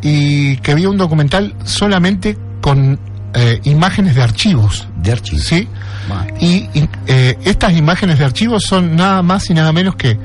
[0.00, 2.98] y que vi un documental solamente con
[3.34, 5.42] eh, imágenes de archivos, De archivo.
[5.42, 5.68] ¿sí?
[6.40, 10.18] Y, y, eh, estas imágenes de archivos son nada más y nada menos que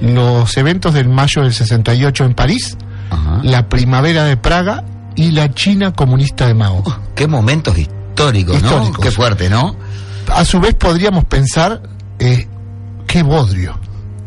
[0.00, 2.76] los eventos del mayo del 68 en París,
[3.10, 3.40] Ajá.
[3.42, 4.84] la primavera de Praga
[5.16, 6.84] y la China comunista de Mao.
[7.16, 8.68] Qué momentos históricos, ¿no?
[8.68, 9.04] Históricos.
[9.04, 9.87] Qué fuerte, ¿no?
[10.38, 11.82] A su vez podríamos pensar,
[12.18, 12.46] eh,
[13.06, 13.78] qué bodrio.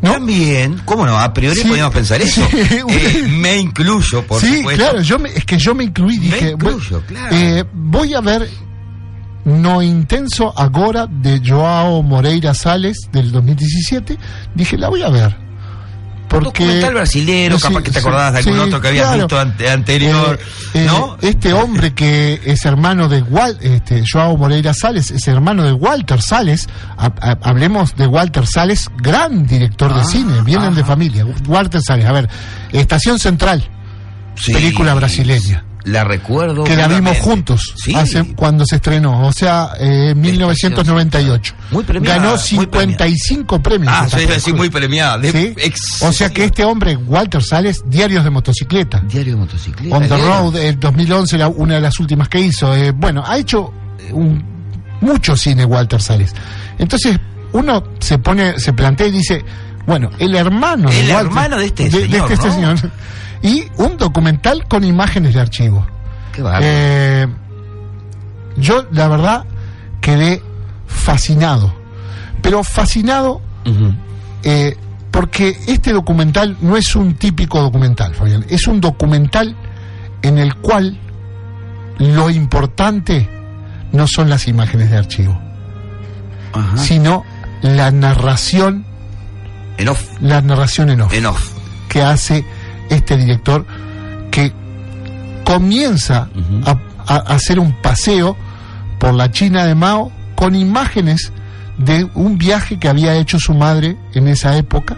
[0.02, 0.12] ¿no?
[0.14, 1.16] También, ¿cómo no?
[1.18, 2.42] A priori Sí, podríamos pensar eso.
[2.50, 2.56] sí,
[2.88, 4.82] Eh, me incluyo, por sí, supuesto.
[4.82, 7.36] claro, yo me- es que yo me incluí, Me dije, incluyo, voy, claro.
[7.36, 8.48] eh, voy a ver
[9.44, 14.18] No Intenso Agora de Joao Moreira Sales del 2017,
[14.54, 15.36] dije, la voy a ver.
[16.40, 19.18] Porque documental brasilero, Sí, capaz que te acordabas de algún sí, otro que habías claro.
[19.22, 20.38] visto ante- anterior,
[20.74, 21.16] Eh, eh, ¿no?
[21.20, 26.20] Este hombre que es hermano de Wal, este, Joao Moreira Sales, es hermano de Walter
[26.22, 26.68] Sales.
[26.96, 30.88] Ha- ha- hablemos de Walter Sales, gran director de Ah, cine, vienen de ajá.
[30.92, 31.24] familia.
[31.46, 32.28] Walter Sales, a ver,
[32.72, 33.62] Estación Central,
[34.34, 34.52] Sí.
[34.52, 35.64] película brasileña.
[35.84, 36.64] La recuerdo.
[36.64, 37.94] que la vimos juntos Sí.
[37.94, 41.54] hace, cuando se estrenó, o sea, eh, en 1998.
[41.70, 43.92] Muy premiada, Ganó muy 55 premios.
[43.94, 44.56] Ah, sí, película.
[44.56, 45.18] muy premiada.
[45.18, 45.54] de- ¿Sí?
[45.56, 49.00] ex- O sea que este hombre, Walter Sales, diarios de motocicleta.
[49.08, 49.96] Diario de motocicleta.
[49.96, 50.16] On the.
[50.16, 52.74] Road, el 2011, la- una de las últimas que hizo.
[52.74, 54.44] Eh, bueno, ha hecho eh, un-
[55.00, 56.32] mucho cine Walter Sales.
[56.78, 57.18] Entonces,
[57.52, 59.44] uno se pone, se plantea y dice,
[59.86, 62.52] bueno, el hermano El de Walter- hermano de este señor, este ¿no?
[62.54, 62.92] señor.
[63.42, 65.84] Y un documental con imágenes de archivo.
[66.32, 66.42] Qué.
[66.62, 67.26] Eh,
[68.56, 69.44] yo, la verdad,
[70.00, 70.42] quedé
[70.86, 71.74] fascinado.
[72.40, 73.40] Pero fascinado
[74.42, 74.76] eh,
[75.10, 78.44] porque este documental no es un típico documental, Fabián.
[78.48, 79.54] Es un documental
[80.22, 80.98] en el cual
[81.98, 83.28] lo importante
[83.92, 85.38] no son las imágenes de archivo,
[86.52, 86.76] Ajá.
[86.78, 87.24] sino
[87.60, 88.84] la narración,
[89.78, 90.02] En off.
[90.20, 91.52] la narración en off En off.
[91.88, 92.44] que hace
[92.94, 93.66] este director
[94.30, 94.52] que
[95.44, 96.28] comienza
[96.64, 98.36] a, a hacer un paseo
[98.98, 101.32] por la China de Mao con imágenes
[101.78, 104.96] de un viaje que había hecho su madre en esa época,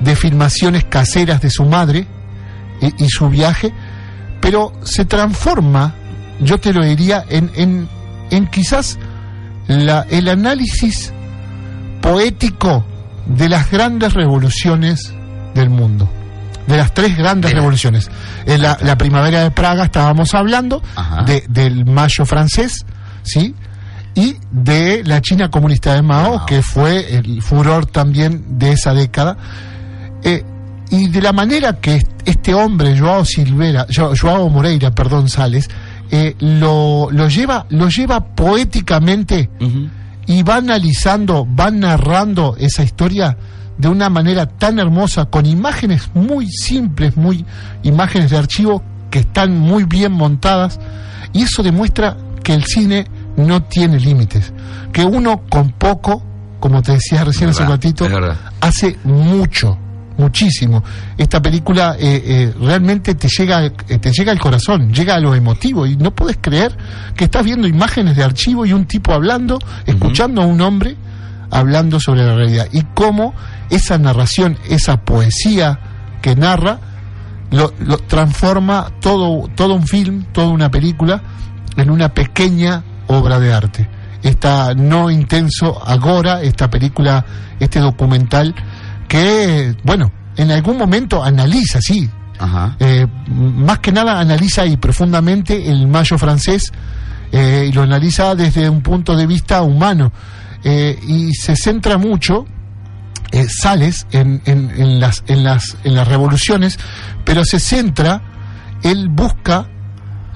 [0.00, 2.06] de filmaciones caseras de su madre
[2.80, 3.72] y, y su viaje,
[4.40, 5.94] pero se transforma,
[6.40, 7.88] yo te lo diría, en, en,
[8.30, 8.98] en quizás
[9.66, 11.12] la, el análisis
[12.02, 12.84] poético
[13.26, 15.12] de las grandes revoluciones
[15.54, 16.08] del mundo.
[16.66, 18.10] De las tres grandes De revoluciones.
[18.44, 20.82] En la, la primavera de Praga estábamos hablando,
[21.24, 22.84] de- del mayo francés,
[23.22, 23.54] ¿sí?
[24.14, 29.36] Y de la China comunista de Mao, que fue el furor también de esa década.
[30.22, 30.42] Eh,
[30.90, 35.68] y de la manera que est- este hombre, Joao Silvera, Jo- Joao Moreira, perdón, Sales,
[36.10, 39.50] eh, lo, lo lleva, lo lleva poéticamente
[40.26, 43.36] y va analizando, va narrando esa historia
[43.78, 47.44] de una manera tan hermosa, con imágenes muy simples, muy
[47.82, 50.78] imágenes de archivo que están muy bien montadas,
[51.32, 54.52] y eso demuestra que el cine no tiene límites,
[54.92, 56.22] que uno con poco,
[56.60, 58.08] como te decía recién hace un ratito,
[58.60, 59.78] hace mucho,
[60.16, 60.82] muchísimo.
[61.18, 65.34] Esta película eh, eh, realmente te llega, eh, te llega al corazón, llega a lo
[65.34, 66.76] emotivo y no puedes creer
[67.14, 70.96] que estás viendo imágenes de archivo y un tipo hablando, escuchando a un hombre
[71.50, 73.34] hablando sobre la realidad y cómo
[73.70, 75.78] esa narración, esa poesía
[76.22, 76.80] que narra,
[77.50, 81.22] lo, lo transforma todo, todo un film, toda una película
[81.76, 83.88] en una pequeña obra de arte.
[84.22, 87.24] Esta no intenso Agora, esta película,
[87.60, 88.54] este documental
[89.06, 92.76] que, bueno, en algún momento analiza, sí, Ajá.
[92.80, 96.72] eh, más que nada analiza y profundamente el mayo francés
[97.32, 100.12] eh, y lo analiza desde un punto de vista humano
[100.64, 102.46] eh, y se centra mucho
[103.32, 106.78] eh, Sales en, en- en las, en, las, en las revoluciones,
[107.24, 108.22] pero se centra,
[108.82, 109.68] él busca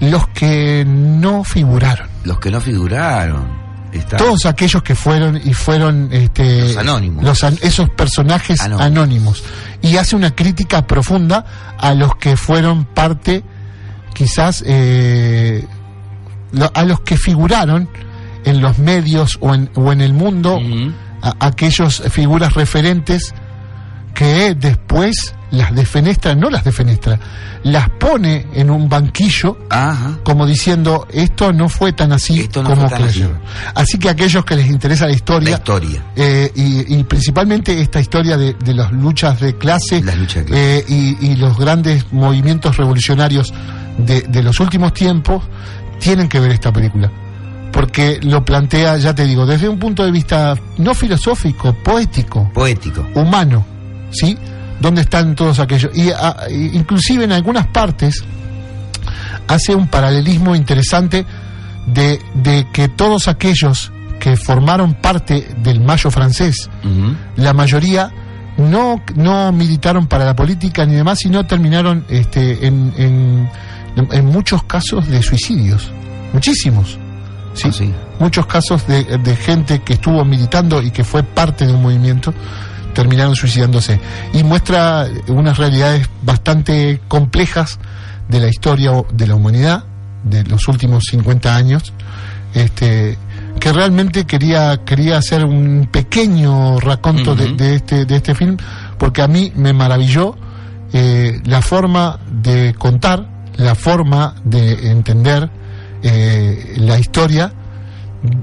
[0.01, 2.09] los que no figuraron.
[2.25, 3.61] Los que no figuraron.
[3.93, 7.25] Está- Todos aquellos que fueron y fueron este, Los anónimos.
[7.25, 8.87] los an- esos personajes Anónimos.
[8.87, 9.45] anónimos.
[9.83, 11.45] Y hace una crítica profunda
[11.79, 13.43] a los que fueron parte,
[14.15, 15.67] quizás, eh,
[16.53, 17.89] lo- a los que figuraron
[18.45, 20.61] en los medios o en, o en el mundo.
[21.23, 23.35] A- aquellos figuras referentes
[24.15, 27.19] que después las defenestra, no las defenestra,
[27.65, 30.19] las pone en un banquillo Ajá.
[30.23, 33.25] como diciendo esto no fue tan así Esto no como tan así.
[33.75, 33.99] Así.
[33.99, 35.17] que aquellos que les interesa la La
[35.51, 40.45] historia, eh, y, y principalmente esta historia de, de las luchas de clase, Las luchas
[40.45, 40.79] de clase.
[40.79, 43.53] eh, y, y los grandes movimientos revolucionarios
[43.99, 45.43] de, de los últimos tiempos,
[45.99, 47.11] tienen que ver esta película.
[47.73, 53.07] Porque lo plantea, ya te digo, desde un punto de vista no filosófico, poético, Poético.
[53.15, 53.65] humano,
[54.11, 54.37] ¿sí?
[54.81, 55.91] ¿Dónde están todos aquellos?
[55.97, 58.25] Y a- e- inclusive en algunas partes
[59.49, 61.25] hace un paralelismo interesante
[61.87, 63.91] de, de que todos aquellos
[64.21, 66.69] que formaron parte del Mayo francés,
[67.37, 68.13] la mayoría
[68.59, 73.49] no, no militaron para la política ni demás, sino terminaron este, en, en,
[74.13, 75.91] en muchos casos de suicidios,
[76.35, 76.99] muchísimos.
[77.55, 77.69] ¿Sí?
[77.69, 77.95] Ah, sí.
[78.19, 82.33] Muchos casos de, de gente que estuvo militando y que fue parte de un movimiento
[82.95, 84.01] terminaron suicidándose.
[84.33, 87.79] Y muestra unas realidades bastante complejas
[88.29, 89.85] de la historia de la humanidad
[90.25, 91.93] de los últimos 50 años.
[92.55, 93.17] Este,
[93.61, 98.57] que realmente quería quería hacer un pequeño raconto de- de, este de este film
[98.99, 100.37] porque a mí me maravilló
[100.93, 103.25] eh, la forma de contar
[103.57, 105.49] la forma de entender
[106.03, 107.53] eh, la historia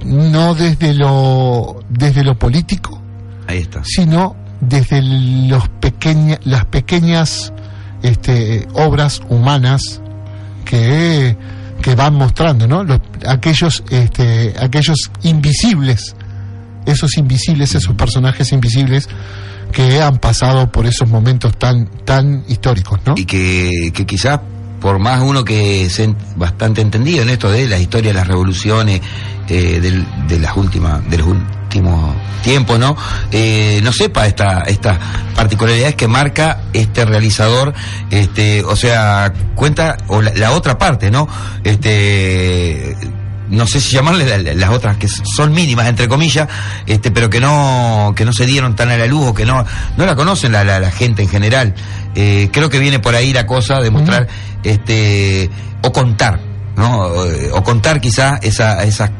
[0.05, 3.01] no desde lo desde lo político
[3.47, 3.82] Ahí está.
[3.84, 7.53] sino desde los pequeña, las pequeñas
[8.01, 10.01] este, obras humanas
[10.66, 11.38] que,
[11.82, 12.84] que van mostrando, ¿no?
[12.84, 16.16] Los- aquellos, este, aquellos invisibles,
[16.86, 19.08] esos invisibles, esos personajes invisibles
[19.72, 23.14] que han pasado por esos momentos tan, tan históricos, ¿no?
[23.16, 24.39] Y que, que quizás
[24.82, 26.02] por más uno que es
[26.36, 29.02] bastante entendido en esto de la historia de las revoluciones
[29.50, 32.96] eh, de las últimas de los últimos tiempos no
[33.32, 34.98] Eh, no sepa esta estas
[35.36, 37.74] particularidades que marca este realizador
[38.12, 41.28] este o sea cuenta o la, otra parte no
[41.92, 42.96] este
[43.50, 46.48] no sé si llamarle la- la- las otras que son mínimas entre comillas
[46.86, 49.66] este pero que no que no se dieron tan a la luz o que no
[49.98, 51.74] no la conocen la, la gente en general
[52.20, 54.28] Eh, creo que viene por ahí la cosa de mostrar
[54.63, 55.49] este
[55.84, 56.39] o contar
[56.76, 59.11] no o, o contar quizás esa esas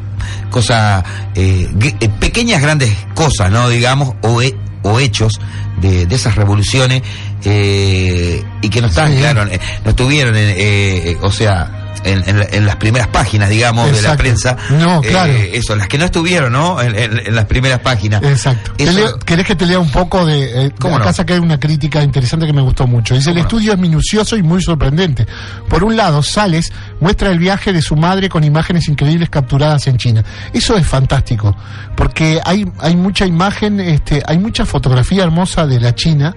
[0.49, 1.03] cosas
[1.35, 1.67] eh,
[1.99, 5.39] eh, pequeñas grandes cosas no digamos o he- o hechos
[5.79, 7.03] de, de esas revoluciones
[7.45, 9.19] eh, y que no están Sí.
[9.19, 13.91] claro eh, no estuvieron eh, eh, o sea en, en en las primeras páginas digamos
[13.91, 15.33] de la prensa No, Eh, claro.
[15.33, 18.73] eso las que no estuvieron no en, las primeras páginas Exacto.
[18.77, 20.65] Eso- leo- ¿Querés que te lea un poco de...
[20.67, 21.13] Eh, ¿Cómo acá no?
[21.13, 23.13] saqué una crítica interesante que me gustó mucho.
[23.15, 25.25] Dice, el estudio es minucioso y muy sorprendente.
[25.69, 29.97] Por un lado, Sales muestra el viaje de su madre con imágenes increíbles capturadas en
[29.97, 30.23] China.
[30.53, 31.55] Eso es fantástico,
[31.95, 36.35] porque hay, hay mucha imagen, este, hay mucha fotografía hermosa de la China,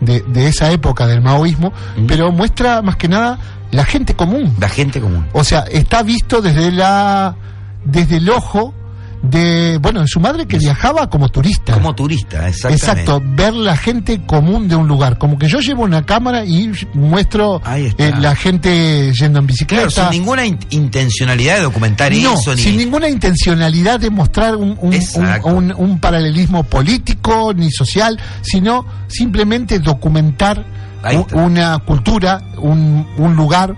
[0.00, 1.72] de, de esa época del maoísmo,
[2.06, 3.38] pero muestra más que nada
[3.72, 4.54] la gente común.
[4.58, 7.34] la gente común O sea, está visto desde la
[7.84, 8.74] desde el ojo
[9.22, 11.74] de, bueno, de su madre que viajaba como turista.
[11.74, 15.18] como turista exactamente Exacto, ver la gente común de un lugar.
[15.18, 17.60] Como que yo llevo una cámara y muestro
[17.98, 19.88] eh, la gente yendo en bicicleta.
[19.88, 24.56] Claro, sin ninguna in- intencionalidad de documentar no, eso ni sin ninguna intencionalidad de mostrar
[24.56, 30.79] un, un- paralelismo político ni social, sino simplemente documentar.
[31.32, 33.74] Una cultura, un, un lugar.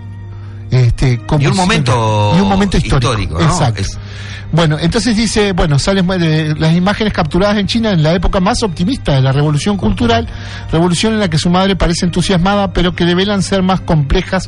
[0.71, 3.45] Este, como Y un momento y un momento histórico, histórico, ¿no?
[3.45, 3.97] exacto Es-
[4.51, 6.07] bueno, entonces dice, bueno, salen
[6.59, 10.27] las imágenes capturadas en China en la época más optimista de la revolución cultural,
[10.71, 14.47] revolución en la que su madre parece entusiasmada, pero que develan ser más complejas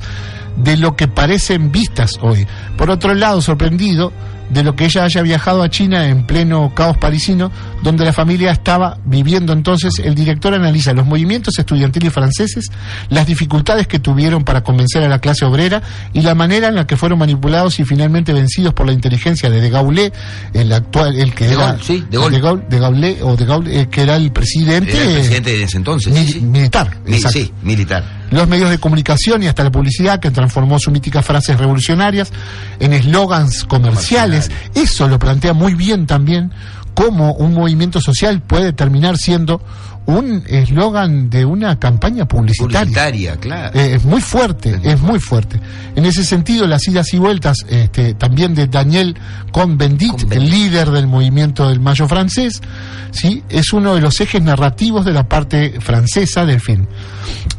[0.58, 2.47] de lo que parecen vistas hoy.
[2.78, 4.12] Por otro lado, sorprendido
[4.49, 7.51] de lo que ella haya viajado a China en pleno caos parisino,
[7.82, 12.68] donde la familia estaba viviendo entonces, el director analiza los movimientos estudiantiles franceses,
[13.10, 15.82] las dificultades que tuvieron para convencer a la clase obrera
[16.14, 19.60] y la manera en la que fueron manipulados y finalmente vencidos por la inteligencia de
[19.62, 20.14] De Gaulle,
[20.53, 22.36] el actual, el que De era Gaulle, sí, De Gaulle.
[22.36, 25.58] de Gaulle, de Gaulle, o De Gaulle, eh, que era el presidente, era el presidente
[25.58, 26.41] de ese entonces mil- sí, sí.
[26.41, 28.03] militar, Mi- sí, militar
[28.36, 32.31] los medios de comunicación y hasta la publicidad que transformó sus míticas frases revolucionarias
[32.79, 34.51] en eslogans comerciales.
[34.73, 36.51] Eso lo plantea muy bien también
[36.93, 39.61] cómo un movimiento social puede terminar siendo
[40.08, 42.80] un eslogan de una campaña publicitaria.
[42.80, 45.60] publicitaria claro Eh, es muy fuerte, es muy fuerte.
[45.95, 49.16] En ese sentido, las idas y vueltas este, también de Daniel
[49.51, 52.62] Cohn-Bendit, el líder del movimiento del Mayo francés,
[53.12, 53.43] ¿sí?
[53.49, 56.86] es uno de los ejes narrativos de la parte francesa del film.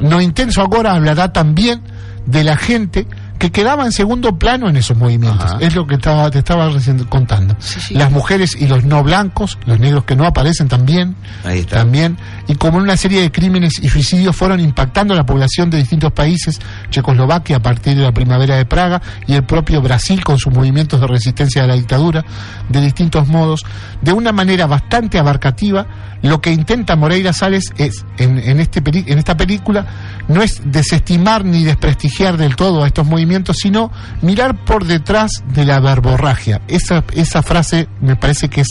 [0.00, 1.80] No Intenso ahora hablará también
[2.26, 3.06] de la gente
[3.38, 5.52] que quedaba en segundo plano en esos movimientos.
[5.52, 5.58] Ajá.
[5.60, 7.56] Es lo que estaba, te estaba recién contando.
[7.58, 7.94] Sí, sí.
[7.94, 11.76] Las mujeres y los no blancos, los negros que no aparecen también, Ahí está.
[11.78, 12.16] también,
[12.48, 16.12] y como una serie de crímenes y suicidios fueron impactando a la población de distintos
[16.12, 16.60] países,
[16.90, 21.00] Checoslovaquia a partir de la primavera de Praga y el propio Brasil con sus movimientos
[21.00, 22.24] de resistencia a la dictadura,
[22.68, 23.64] de distintos modos,
[24.02, 25.86] de una manera bastante abarcativa,
[26.22, 29.86] lo que intenta Moreira Sales es, en, en, este peli- en esta película,
[30.28, 33.90] no es desestimar ni desprestigiar del todo a estos movimientos, sino
[34.22, 36.60] mirar por detrás de la verborragia.
[36.68, 38.68] Esa, esa frase me parece que es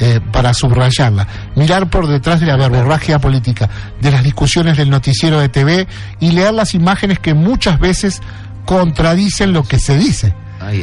[0.00, 3.70] eh, para subrayarla, mirar por detrás de la verborragia política,
[4.00, 5.86] de las discusiones del noticiero de TV
[6.18, 8.20] y leer las imágenes que muchas veces
[8.64, 10.34] contradicen lo que se dice.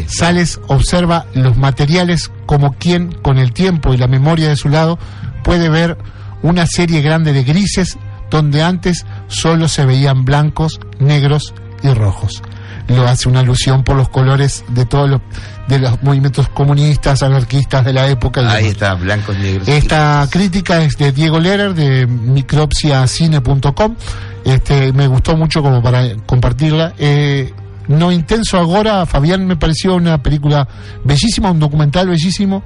[0.08, 5.00] Sales observa los materiales como quien, con el tiempo y la memoria de su lado,
[5.44, 5.98] puede ver
[6.42, 7.98] una serie grande de grises
[8.30, 11.54] donde antes solo se veían blancos, negros
[11.84, 12.42] y rojos.
[12.88, 15.22] Lo hace una alusión por los colores de todos los,
[15.68, 18.42] de los movimientos comunistas, anarquistas de la época.
[18.42, 18.72] Ahí demás.
[18.72, 19.68] está, blancos, negros.
[19.68, 23.96] Esta crítica es de Diego Lerer de micropsiacine.com.
[24.44, 26.94] Este, me gustó mucho como para compartirla.
[26.98, 27.54] Eh,
[27.88, 30.68] no Intenso Agora, Fabián, me pareció una película
[31.04, 32.64] bellísima, un documental bellísimo,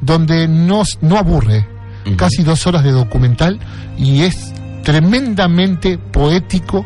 [0.00, 1.68] donde no, no aburre.
[2.16, 3.60] Casi dos horas de documental
[3.96, 4.52] y es
[4.82, 6.84] tremendamente poético,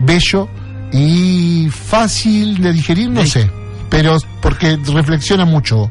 [0.00, 0.48] bello
[0.92, 3.50] y fácil de digerir, no sé,
[3.90, 5.90] pero porque reflexiona mucho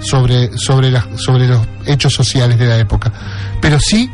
[0.00, 3.12] sobre, sobre, las- sobre los hechos sociales de la época.
[3.60, 4.10] Pero sí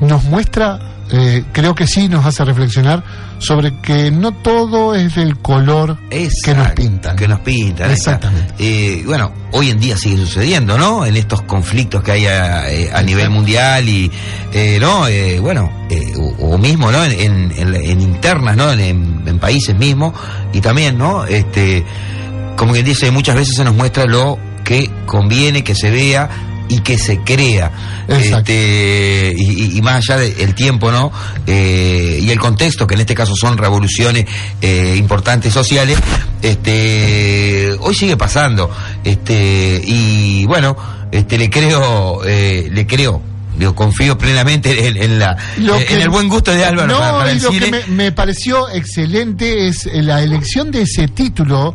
[0.00, 0.78] nos muestra,
[1.10, 3.02] eh, creo que sí nos hace reflexionar
[3.38, 5.96] sobre que no todo es del color
[6.44, 7.16] que nos pintan.
[7.16, 7.90] Que nos pintan.
[7.90, 8.54] Exactamente.
[8.58, 11.06] Eh, bueno, hoy en día sigue sucediendo, ¿no?
[11.06, 14.10] En estos conflictos que hay a, eh, a nivel mundial y,
[14.52, 15.06] eh, ¿no?
[15.06, 17.04] Eh, bueno, eh, o, o mismo, ¿no?
[17.04, 18.72] En, en- en- en internas, ¿no?
[18.72, 20.14] En países mismos
[20.52, 21.24] y también, ¿no?
[21.24, 21.84] Este,
[22.56, 26.28] como quien dice, muchas veces se nos muestra lo que conviene que se vea
[26.68, 28.04] y que se crea.
[28.08, 31.10] Este, y, más allá del tiempo, ¿no?
[31.46, 34.26] Eh, y el contexto, que en este caso son revoluciones
[34.60, 35.98] eh, importantes sociales,
[36.42, 38.70] este, hoy sigue pasando.
[39.04, 40.76] Este, y bueno,
[41.12, 43.22] este, le creo, eh, le creo.
[43.58, 46.98] Digo, confío plenamente en, en la, Lo en que- el buen gusto de Álvaro No,
[47.00, 47.66] para, para el lo cine.
[47.66, 51.74] que me, me pareció excelente es la elección de ese título,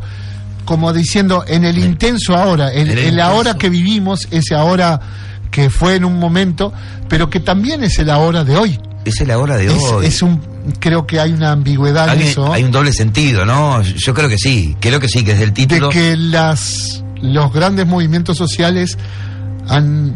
[0.64, 3.36] como diciendo, en el intenso ahora, el en la intenso.
[3.36, 5.00] hora que vivimos, ese ahora
[5.50, 6.72] que fue en un momento,
[7.08, 8.78] pero que también es el ahora de hoy.
[9.04, 10.06] Es la hora de Es, hoy.
[10.06, 10.40] es un,
[10.80, 12.52] creo que hay una ambigüedad en eso.
[12.52, 13.82] hay un doble sentido, ¿no?
[13.82, 15.90] Yo creo que sí, creo que sí, que desde el de título.
[15.90, 18.98] que las los grandes movimientos sociales
[19.68, 20.14] han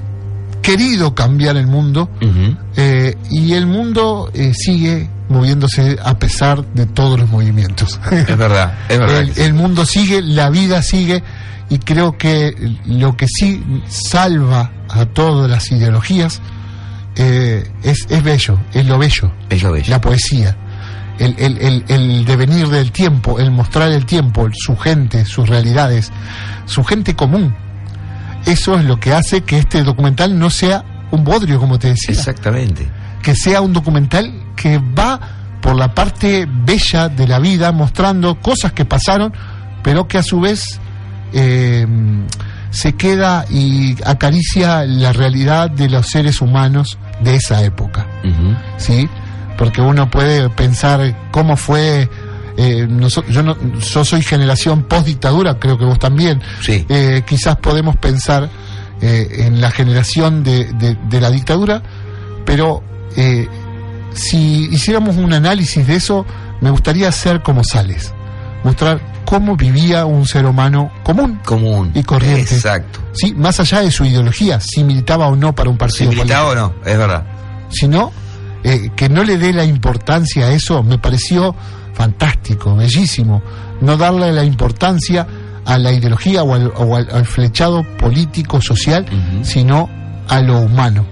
[0.62, 2.10] querido cambiar el mundo
[2.76, 8.00] eh, y el mundo eh, sigue moviéndose a pesar de todos los movimientos.
[8.10, 9.20] Es verdad, es verdad.
[9.20, 11.22] el, el mundo sigue, la vida sigue
[11.70, 12.54] y creo que
[12.86, 16.40] lo que sí salva a todas las ideologías
[17.16, 19.90] eh, es, es bello, es lo bello, Es lo bello.
[19.90, 20.56] la poesía.
[21.18, 26.12] El, el, el, el devenir del tiempo, el mostrar el tiempo, su gente, sus realidades,
[26.64, 27.54] su gente común.
[28.46, 32.14] Eso es lo que hace que este documental no sea un bodrio, como te decía
[32.14, 32.88] Exactamente.
[33.20, 35.20] que sea un documental que va
[35.60, 39.32] por la parte bella de la vida, mostrando cosas que pasaron,
[39.82, 40.80] pero que a su vez
[41.32, 41.86] eh,
[42.70, 48.06] se queda y acaricia la realidad de los seres humanos de esa época.
[48.76, 49.08] ¿sí?
[49.56, 52.08] Porque uno puede pensar cómo fue...
[52.56, 52.86] eh,
[53.28, 56.40] yo, no, yo soy generación post dictadura, creo que vos también.
[56.60, 56.84] Sí.
[56.88, 58.48] Eh, quizás podemos pensar
[59.00, 61.82] eh, en la generación de, de- de la dictadura,
[62.44, 62.82] pero
[63.16, 63.48] eh,
[64.14, 66.24] si hiciéramos un análisis de eso,
[66.60, 68.12] me gustaría hacer como Sales,
[68.64, 71.90] mostrar cómo vivía un ser humano común, Común.
[71.94, 72.54] Y corriente.
[72.54, 73.00] Exacto.
[73.12, 73.34] ¿sí?
[73.34, 76.54] más allá de su ideología, si militaba o no para un Si partido militaba o
[76.54, 77.24] no, es verdad.
[77.70, 78.10] sino
[78.64, 81.54] eh, que no le dé la importancia a eso, me pareció
[81.94, 83.42] fantástico, bellísimo,
[83.80, 85.26] no darle la importancia
[85.64, 89.04] a la ideología o al, o al- al flechado político, social,
[89.42, 89.88] sino
[90.28, 91.04] a lo humano,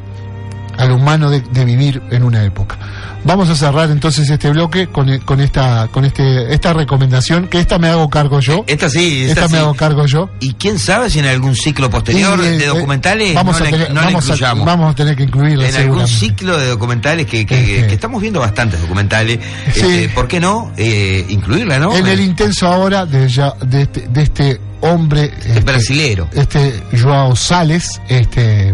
[0.79, 2.77] a lo humano de, de vivir en una época.
[3.25, 7.59] Vamos a cerrar entonces este bloque con, e- con esta con este esta recomendación, que
[7.59, 8.63] esta me hago cargo yo.
[8.69, 10.31] Esta sí, esta, Esta me hago cargo yo.
[10.39, 13.63] Y quién sabe si en algún ciclo posterior Y, eh, de eh, documentales vamos no,
[13.63, 14.65] a la- tener, la vamos, a, incluyamos.
[14.67, 17.87] vamos a tener que incluirla en algún ciclo de documentales que, que- Este.
[17.89, 19.41] que estamos viendo bastantes documentales,
[19.75, 19.81] Sí.
[19.81, 21.97] este, ¿por qué no eh, incluirla, no?
[21.97, 26.29] En el intenso ahora de, ya- de, este, de este hombre este, brasilero.
[26.33, 28.73] este Joao Sales, este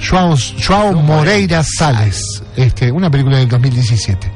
[0.00, 0.34] Joao,
[0.66, 4.30] Joao Moreira Sales, este, una película del 2017.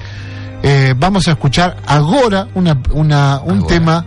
[0.62, 3.66] Eh, vamos a escuchar ahora una, una, un Agora.
[3.66, 4.04] tema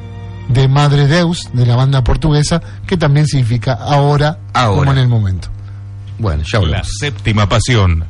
[0.49, 4.79] de Madre Deus, de la banda portuguesa, que también significa ahora, Ahora.
[4.79, 5.47] como en el momento.
[6.19, 6.87] Bueno, ya La hablamos.
[6.99, 8.05] séptima pasión.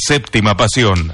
[0.00, 1.12] Séptima pasión.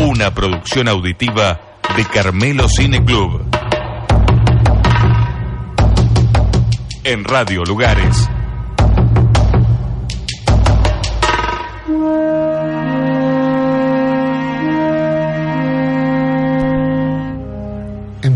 [0.00, 1.60] Una producción auditiva
[1.96, 3.42] de Carmelo Cine Club.
[7.04, 8.28] En Radio Lugares.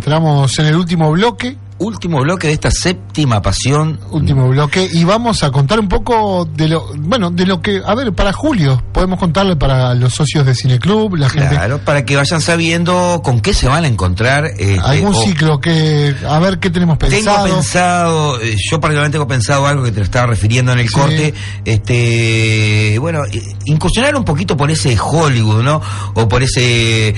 [0.09, 4.01] Entramos en el último bloque, Último bloque de esta séptima pasión.
[4.11, 7.95] último bloque, y vamos a contar un poco de lo, bueno, de lo que, a
[7.95, 12.17] ver, para Julio, podemos contarle para los socios de Cineclub, la gente, Claro, para que
[12.17, 14.47] vayan sabiendo con qué se van a encontrar.
[14.47, 17.45] este, algún o- ciclo que, a ver qué tenemos pensado.
[17.45, 20.89] Tengo pensado, eh, yo particularmente tengo pensado algo que te lo estaba refiriendo en el
[20.89, 20.95] Sí.
[20.95, 25.81] corte, este, bueno, eh, incursionar un poquito por ese Hollywood, ¿no?
[26.15, 27.15] O por ese, eh,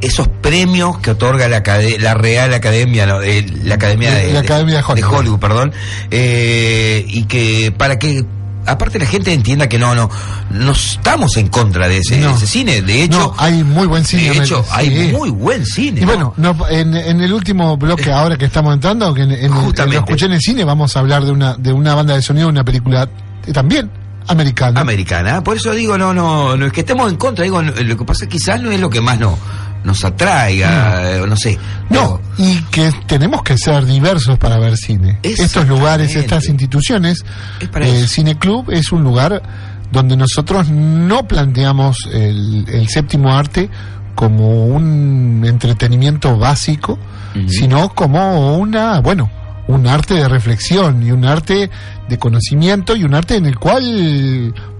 [0.00, 1.62] esos premios que otorga la,
[2.00, 3.18] la Real Academia, ¿no?
[3.64, 5.38] La Academia De- de, la Academia de Hollywood.
[5.38, 5.72] perdón,
[6.10, 8.24] eh, y que para que
[8.64, 10.08] aparte la gente entienda que no, no,
[10.50, 12.28] no estamos en contra de ese, No.
[12.28, 14.30] de ese cine, de hecho, no, hay muy buen cine.
[14.30, 16.00] de hecho, hay muy buen cine.
[16.00, 16.06] Y ¿no?
[16.06, 19.96] bueno, no, en, en el último bloque ahora que estamos entrando, que en, Justamente.
[19.98, 22.48] lo escuché en el cine, vamos a hablar de una, de una banda de sonido,
[22.48, 23.08] una película
[23.46, 23.90] eh, también
[24.28, 24.80] americana.
[24.80, 25.42] americana.
[25.42, 28.24] Por eso digo, no, no, no es que estemos en contra, digo, lo que pasa
[28.26, 29.36] es quizás no es lo que más no,
[29.84, 31.58] nos atraiga, eh, no sé.
[31.90, 35.18] No, y que tenemos que ser diversos para ver cine.
[35.22, 37.24] Estos lugares, estas instituciones,
[37.60, 38.06] Es eso.
[38.08, 39.42] Cine Club es un lugar
[39.90, 43.68] donde nosotros no planteamos el, el séptimo arte
[44.14, 46.98] como un entretenimiento básico,
[47.48, 49.30] sino como una, bueno,
[49.68, 51.70] un arte de reflexión y un arte
[52.08, 54.71] de conocimiento y un arte en el cual mm,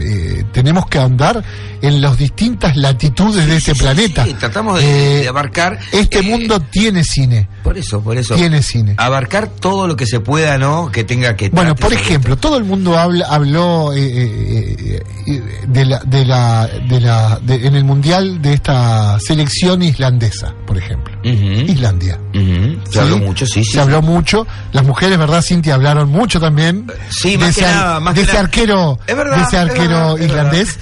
[0.00, 1.42] eh, tenemos que andar
[1.82, 4.24] en las distintas latitudes de este Sí, planeta.
[4.24, 5.78] sí, tratamos de, Eh, de abarcar.
[5.92, 8.34] Este eh, mundo tiene cine, Por eso, por eso.
[8.34, 8.94] tiene cine.
[8.96, 10.90] Abarcar todo lo que se pueda, ¿no?
[10.90, 11.50] Que tenga que.
[11.50, 16.66] Bueno, por ejemplo, todo el mundo habla, habló eh, eh, eh, de la, de la,
[16.88, 22.18] de la, de- en el mundial de esta selección islandesa, por ejemplo, Islandia.
[22.32, 22.98] Se ¿sí?
[22.98, 23.72] habló mucho, sí, sí.
[23.72, 24.46] Se habló mucho.
[24.72, 25.74] Las mujeres, ¿verdad, Cintia?
[25.74, 26.90] Hablaron mucho también.
[27.10, 28.44] Sí, de más ese, que nada, más de que ese nada.
[28.44, 30.78] arquero, Es verdad, de ese es arquero es islandés,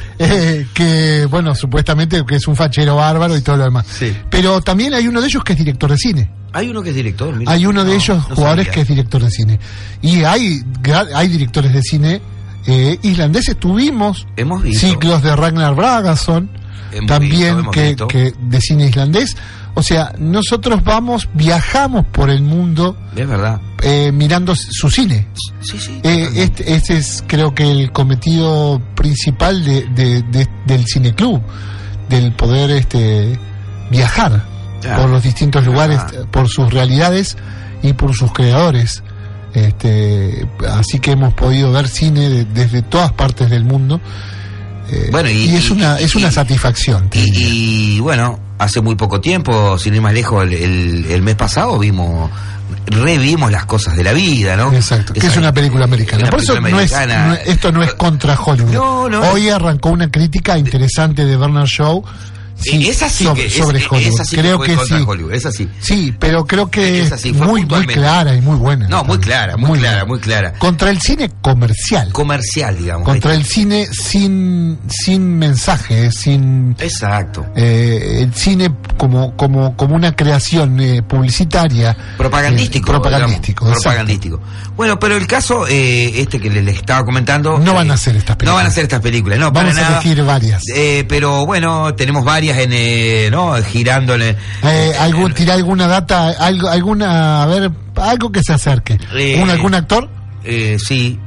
[0.74, 3.86] que, bueno, supuestamente que es un fachero bárbaro y todo lo demás.
[3.88, 4.16] Sí.
[4.30, 6.30] Pero también hay uno de ellos que es director de cine.
[6.56, 7.34] Hay uno que es director.
[7.34, 7.52] mira.
[7.52, 8.72] Hay uno de No, ellos no jugadores sabía.
[8.74, 9.60] que es director de cine.
[10.02, 10.62] Y hay,
[11.14, 12.20] hay directores de cine
[12.66, 13.56] eh, islandeses.
[13.58, 14.86] Tuvimos Hemos visto.
[14.88, 16.50] ciclos de Ragnar Bragason,
[16.92, 19.36] Hemos también visto, que, de cine islandés.
[19.74, 23.60] O sea, nosotros vamos, viajamos por el mundo Es verdad.
[23.82, 25.28] eh, mirando su cine.
[25.60, 26.00] Sí, sí.
[26.02, 31.42] Eh, este, este es creo que el cometido principal de, de- de- del cineclub,
[32.08, 33.38] del poder este
[33.90, 34.42] viajar
[34.94, 36.10] Por los distintos lugares, Ah.
[36.30, 37.36] por sus realidades
[37.82, 39.02] y por sus creadores.
[39.54, 44.00] Este, así que hemos podido ver cine de- desde todas partes del mundo.
[44.90, 47.08] Eh, Bueno, y- es una es y- una satisfacción.
[47.12, 51.34] Y, y, bueno, hace muy poco tiempo, sin ir más lejos, el, el- el mes
[51.36, 52.30] pasado vimos,
[52.86, 54.72] revimos las cosas de la vida, ¿no?
[54.72, 56.22] Exacto, que es una película americana.
[56.22, 58.72] una Por eso no es, no esto no es contra Hollywood.
[59.10, 59.30] No.
[59.32, 62.04] Hoy arrancó una crítica interesante de Bernard Shaw
[62.58, 64.14] sí, esa sí sobre, que, es- sobre Hollywood.
[64.14, 64.94] esa sí creo que sí.
[65.06, 65.68] Hollywood, esa sí.
[65.80, 68.88] Sí, pero creo que Esa sí, fue muy, muy clara y muy buena.
[68.88, 70.52] No, muy clara, muy clara, muy clara.
[70.58, 72.12] Contra el cine comercial.
[72.12, 73.04] Comercial, digamos.
[73.04, 77.46] contra el cine sin, sin mensaje, sin Exacto.
[77.56, 81.96] eh, el cine como, como, como una creación eh, publicitaria.
[82.16, 82.90] Propagandístico.
[82.90, 83.64] eh, propagandístico.
[83.64, 84.40] digamos, propagandístico.
[84.76, 87.58] Bueno, pero el caso eh, este que le, le estaba comentando.
[87.58, 88.52] No eh, van a hacer estas películas.
[88.52, 90.00] No van a hacer estas películas, no, Vamos para a nada.
[90.00, 90.62] elegir varias.
[91.08, 93.54] Pero bueno, tenemos varias en, eh, ¿no?
[93.62, 94.22] Girando en.
[94.22, 98.98] Eh, algún, tirar alguna data, algo, alguna, a ver, algo que se acerque.
[99.14, 100.08] Eh, ¿Un, ¿Algún actor?
[100.44, 101.18] eh, sí,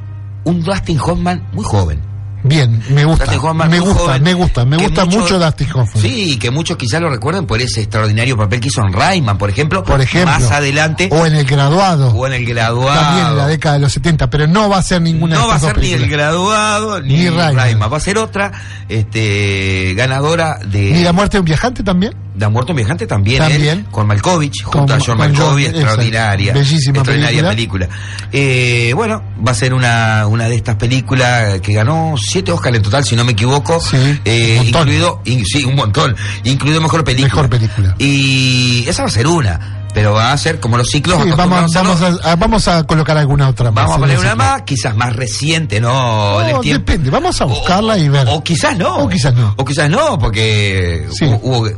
[0.45, 2.01] un Dustin Hoffman muy joven.
[2.49, 6.01] Bien, me gusta, Hoffman me gusta, joven, me gusta, me gusta mucho- mucho Dustin Hoffman.
[6.01, 9.49] Sí, que muchos quizás lo recuerden por ese extraordinario papel que hizo en Rayman, por
[9.49, 9.83] ejemplo.
[9.83, 10.33] Por ejemplo.
[10.39, 11.09] Más adelante.
[11.11, 12.11] O en El Graduado.
[12.13, 12.99] O en el graduado.
[12.99, 15.47] También en la década de los 70, pero no va a ser ninguna no de
[15.47, 17.55] va a dos ser ni el graduado ni, Ni Rayman.
[17.55, 17.93] Rayman.
[17.93, 18.51] Va a ser otra
[18.89, 22.13] este, ganadora de ¿Ni La muerte de un viajante también?
[22.39, 23.83] Dan Muerto Viajante también, él, También.
[23.91, 26.53] con Malkovich, junto Con- a John Malkovich, extraordinaria.
[26.53, 27.87] Bellísima extraordinaria película.
[28.31, 32.81] Eh, bueno, va a ser una, una de estas películas que ganó siete Oscars en
[32.83, 33.79] total, si no me equivoco.
[33.81, 36.15] Sí, Eh, un incluido, in- sí, un montón,
[36.45, 37.33] incluido mejor película.
[37.33, 37.95] Mejor película.
[37.99, 41.21] Y esa va a ser una, pero va a ser como los ciclos.
[41.23, 43.83] Sí, vamos, vamos, a, vamos a colocar alguna otra más.
[43.83, 46.39] Vamos a poner una más, quizás más reciente, ¿no?
[46.39, 46.85] No, Del tiempo.
[46.85, 48.27] depende, vamos a buscarla O- y ver.
[48.29, 48.97] O quizás no.
[48.99, 49.53] O quizás no.
[49.57, 51.25] O quizás no, porque Sí.
[51.25, 51.69] hubo, hubo,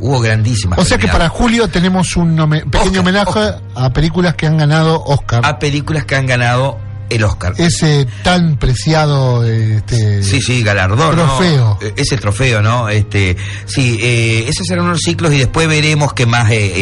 [0.00, 0.78] hubo grandísimas.
[0.78, 2.36] O sea que para julio tenemos un
[2.70, 3.62] pequeño Oscar, homenaje Oscar.
[3.74, 5.42] a películas que han ganado Oscar.
[5.44, 6.78] A películas que han ganado
[7.10, 7.54] el Oscar.
[7.58, 11.16] Ese tan preciado este, Sí, sí, galardón.
[11.16, 11.24] ¿no?
[11.36, 11.78] Trofeo.
[11.82, 12.88] Eh, Ese trofeo, ¿no?
[12.88, 13.36] Este,
[13.66, 16.72] sí, eh, esos serán unos ciclos y después veremos qué más, eh,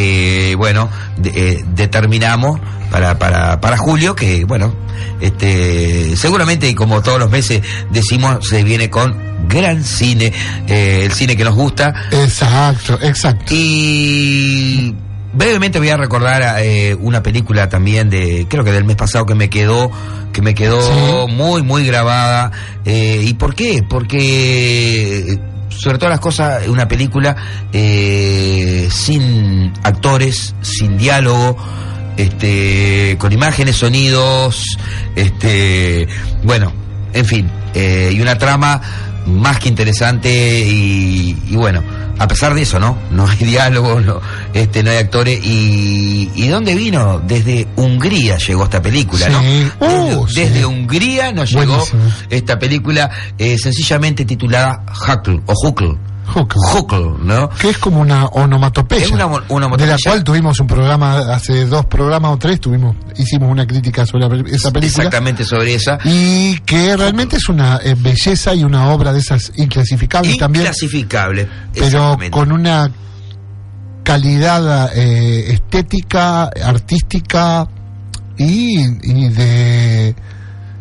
[0.51, 2.61] eh, bueno, de- eh, determinamos
[2.91, 4.75] para, para, para julio, que, bueno,
[5.21, 7.61] este, seguramente, y como todos los meses
[7.91, 9.17] decimos, se viene con
[9.49, 10.33] gran cine,
[10.67, 11.95] el cine que nos gusta.
[12.11, 13.55] Exacto, exacto.
[13.55, 14.95] Y
[15.39, 19.35] brevemente voy a recordar eh, una película también de, creo que del mes pasado que
[19.35, 19.91] me quedó,
[20.33, 21.33] que me quedó Sí.
[21.33, 22.51] muy, muy grabada.
[22.85, 23.83] Eh, ¿Y por qué?
[23.89, 25.39] Porque eh,
[25.71, 27.37] sobre todas las cosas, una película
[27.73, 31.57] eh, sin actores, sin diálogo,
[32.17, 34.65] este, con imágenes, sonidos,
[35.15, 36.09] este,
[36.43, 36.73] bueno,
[37.13, 38.81] en fin, eh, y una trama
[39.27, 40.31] más que interesante
[40.67, 41.83] y, y bueno,
[42.19, 42.97] a pesar de eso, ¿no?
[43.11, 44.21] No hay diálogo, no,
[44.53, 47.21] este, no hay actores y, y ¿dónde vino?
[47.27, 49.33] Desde Hungría llegó esta película, Sí.
[49.33, 49.87] ¿no?
[49.87, 50.41] Uh, desde, sí.
[50.53, 52.03] desde Hungría nos llegó Buenísimo.
[52.31, 55.97] esta película eh, sencillamente titulada Huckle o Huckle.
[56.35, 57.15] Huckle.
[57.23, 57.49] ¿no?
[57.51, 59.05] Que es como una onomatopeya.
[59.05, 59.93] Es una mo- De onomatopeya.
[59.93, 64.29] la cual tuvimos un programa, hace dos programas o tres, tuvimos, hicimos una crítica sobre
[64.29, 65.05] la esa película.
[65.05, 65.99] Exactamente sobre esa.
[66.05, 71.49] Y que realmente es una eh, belleza y una obra de esas inclasificables también, Inclasificable.
[71.75, 72.91] pero con una
[74.03, 77.69] calidad eh, estética, artística
[78.37, 80.15] y, y de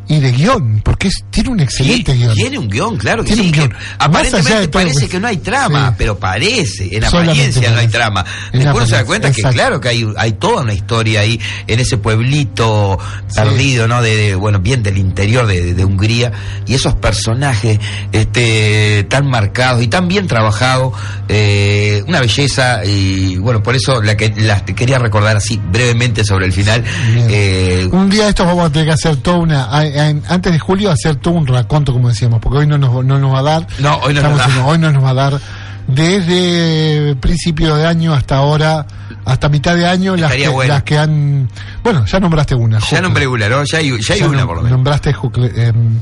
[0.10, 2.34] y de guion, porque es- tiene un excelente guion.
[2.34, 3.47] Tiene un guion, claro que Tiene sí.
[3.49, 3.74] un guion.
[3.99, 5.95] Aparentemente todo, parece pues, que no hay trama, sí.
[5.97, 8.26] pero parece, en Solamente apariencia no hay trama.
[8.53, 11.80] Después uno se da cuenta que claro que hay, hay toda una historia ahí en
[11.80, 12.97] ese pueblito
[13.36, 14.01] perdido, ¿no?
[14.01, 16.32] De, de, bueno, bien del interior de, de Hungría
[16.66, 17.80] y esos personajes
[18.12, 20.93] este tan marcados y tan bien trabajados,
[21.28, 26.45] eh, una belleza y bueno, por eso la que la quería recordar así brevemente sobre
[26.45, 26.84] el final.
[27.30, 29.68] Eh, Un día estos vamos a tener que hacer toda una,
[30.00, 33.18] a- antes de julio hacer todo un raconto, como decíamos, porque hoy no nos, no
[33.20, 33.68] nos va a dar.
[33.80, 34.45] No, hoy no nos da.
[34.45, 35.39] diciendo, hoy no nos va a dar.
[35.88, 38.86] Desde principio de año hasta ahora,
[39.26, 40.74] hasta mitad de año, las que, bueno.
[40.74, 41.50] las que han.
[41.84, 42.80] Bueno, ya nombraste una.
[42.80, 43.64] ya nombré una, ¿no?
[43.64, 44.78] Ya hay, ya hay Ya una por lo menos.
[44.78, 45.16] Nombraste
[45.56, 46.00] em,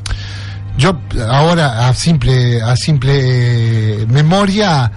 [0.78, 4.92] yo ahora a simple a simple eh, memoria,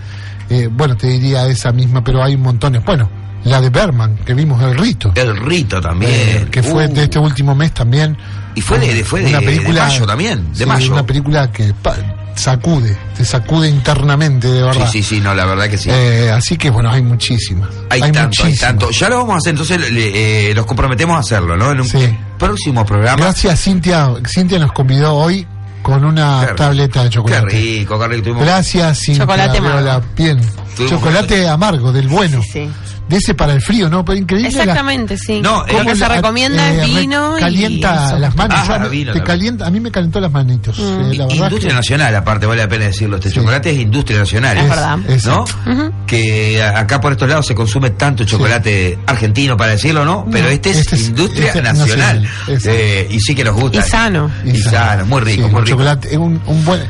[0.50, 2.82] eh, bueno, te diría esa misma, pero hay un montón.
[2.84, 3.10] Bueno,
[3.44, 5.12] la de Berman, que vimos el rito.
[5.14, 6.10] El rito también.
[6.12, 6.92] Eh, que fue Uh.
[6.94, 8.16] de este último mes también.
[8.58, 10.92] Y fue de- de- fue de- de mayo también, de sí, mayo.
[10.92, 11.96] Una película que pa-
[12.34, 14.88] sacude, te sacude internamente, de Sí, verdad.
[14.92, 15.90] sí, sí, no, la verdad que sí.
[15.92, 17.68] Eh, así que bueno, hay muchísimas.
[17.90, 18.90] hay, tanto, hay tanto.
[18.90, 21.72] Ya lo vamos a hacer, entonces le- eh, los comprometemos a hacerlo, ¿no?
[21.72, 22.16] En un Sí.
[22.38, 23.16] próximo programa.
[23.22, 24.10] Gracias, Cintia.
[24.26, 25.46] Cintia nos convidó hoy
[25.82, 27.46] con una Qué tableta de Qué chocolate.
[27.46, 28.22] rico, qué rico.
[28.24, 29.24] Tuvimos- Gracias, Cintia.
[29.24, 30.02] Chocolate amargo.
[30.16, 30.40] Bien.
[30.86, 32.42] Chocolate amargo, del bueno.
[32.42, 32.70] Sí, sí.
[33.08, 34.04] De ese para el frío, ¿no?
[34.04, 34.50] Pero increíble.
[34.52, 35.40] la- Exactamente, sí.
[35.40, 38.18] No, Lo eh, que se recomienda eh, es re- vino y Calienta eso.
[38.18, 38.58] las manos.
[38.68, 40.78] Ah, vino te calienta, a mí me calentó las manitos.
[40.78, 40.82] Mm.
[40.82, 43.16] eh, la verdad Industria que- nacional, aparte, vale la pena decirlo.
[43.16, 43.36] Este Sí.
[43.36, 44.58] chocolate es industria nacional.
[44.58, 44.68] Es ¿eh?
[44.68, 44.98] verdad.
[45.08, 45.42] es- ¿No?
[45.42, 45.92] Ujú.
[46.06, 50.26] Que acá por estos lados se consume tanto chocolate argentino, para decirlo, ¿no?
[50.30, 52.28] Pero este es este es- industria este es nacional.
[52.46, 53.78] Eh, y sí que nos gusta.
[53.78, 54.30] Y sano.
[54.44, 55.76] Y sano, muy rico, muy un rico.
[55.78, 56.82] chocolate, un, un buen,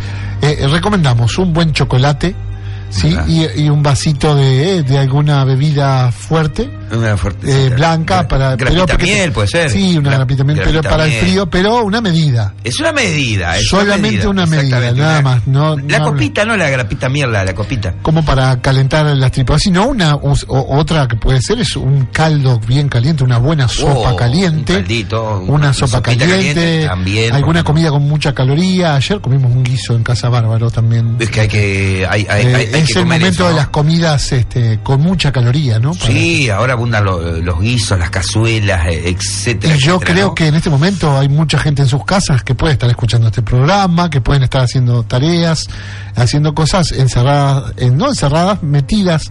[0.42, 2.34] eh, recomendamos un buen chocolate,
[2.90, 8.86] sí, y, y un vasito de, de alguna bebida fuerte, Una eh, blanca para Grapita
[8.86, 9.70] porque- miel, puede ser.
[9.70, 11.20] Sí, una Gra- grapita miel, pero para el miel.
[11.22, 12.54] frío, pero una medida.
[12.64, 13.56] Es una medida.
[13.58, 17.54] Es Solamente una medida, nada más, no- la no- copita, no la grapita mierda, la
[17.54, 17.94] copita.
[18.02, 20.34] como para calentar las tripas, sino una o-
[20.78, 24.78] otra que puede ser es un caldo bien caliente, una buena sopa Oh, caliente, un
[24.80, 28.94] caldito, una una sopa caliente, caliente, también, alguna comida con mucha caloría.
[28.94, 31.16] Ayer comimos un guiso en Casa Bárbaro también.
[31.18, 32.06] Es que hay que.
[32.08, 34.80] Hay, hay- Eh, hay- hay es que el comer momento eso, de las comidas este,
[34.82, 35.92] con mucha caloría, ¿no?
[35.92, 39.74] Para- Sí, ahora abundan lo- los guisos, las cazuelas, eh, etcétera.
[39.74, 40.34] Y yo etcétera, creo ¿no?
[40.34, 43.42] que en este momento hay mucha gente en sus casas que puede estar escuchando este
[43.42, 45.66] programa, que pueden estar haciendo tareas,
[46.16, 49.30] haciendo cosas encerradas, en- no encerradas, metidas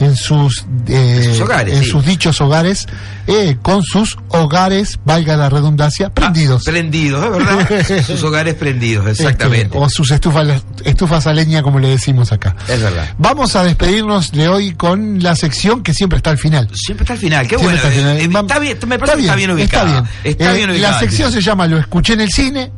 [0.00, 1.90] en sus, eh, En sus hogares, en sí.
[1.90, 2.86] sus dichos hogares,
[3.26, 6.62] eh, con sus hogares, valga la redundancia, prendidos.
[6.66, 8.02] Ah, prendidos, es verdad.
[8.06, 9.66] Sus hogares prendidos, exactamente.
[9.66, 12.56] Este, o sus estufas, estufas a leña, como le decimos acá.
[12.68, 13.08] Es verdad.
[13.18, 16.68] Vamos a despedirnos de hoy con la sección que siempre está al final.
[16.74, 17.76] Siempre está al final, qué Siempre bueno.
[17.76, 18.40] está eh, final.
[18.40, 19.86] eh, Está bien, me parece que está bien ubicado.
[19.86, 20.32] Está bien.
[20.38, 22.70] Está bien ubicado La sección se llama Lo escuché en el cine,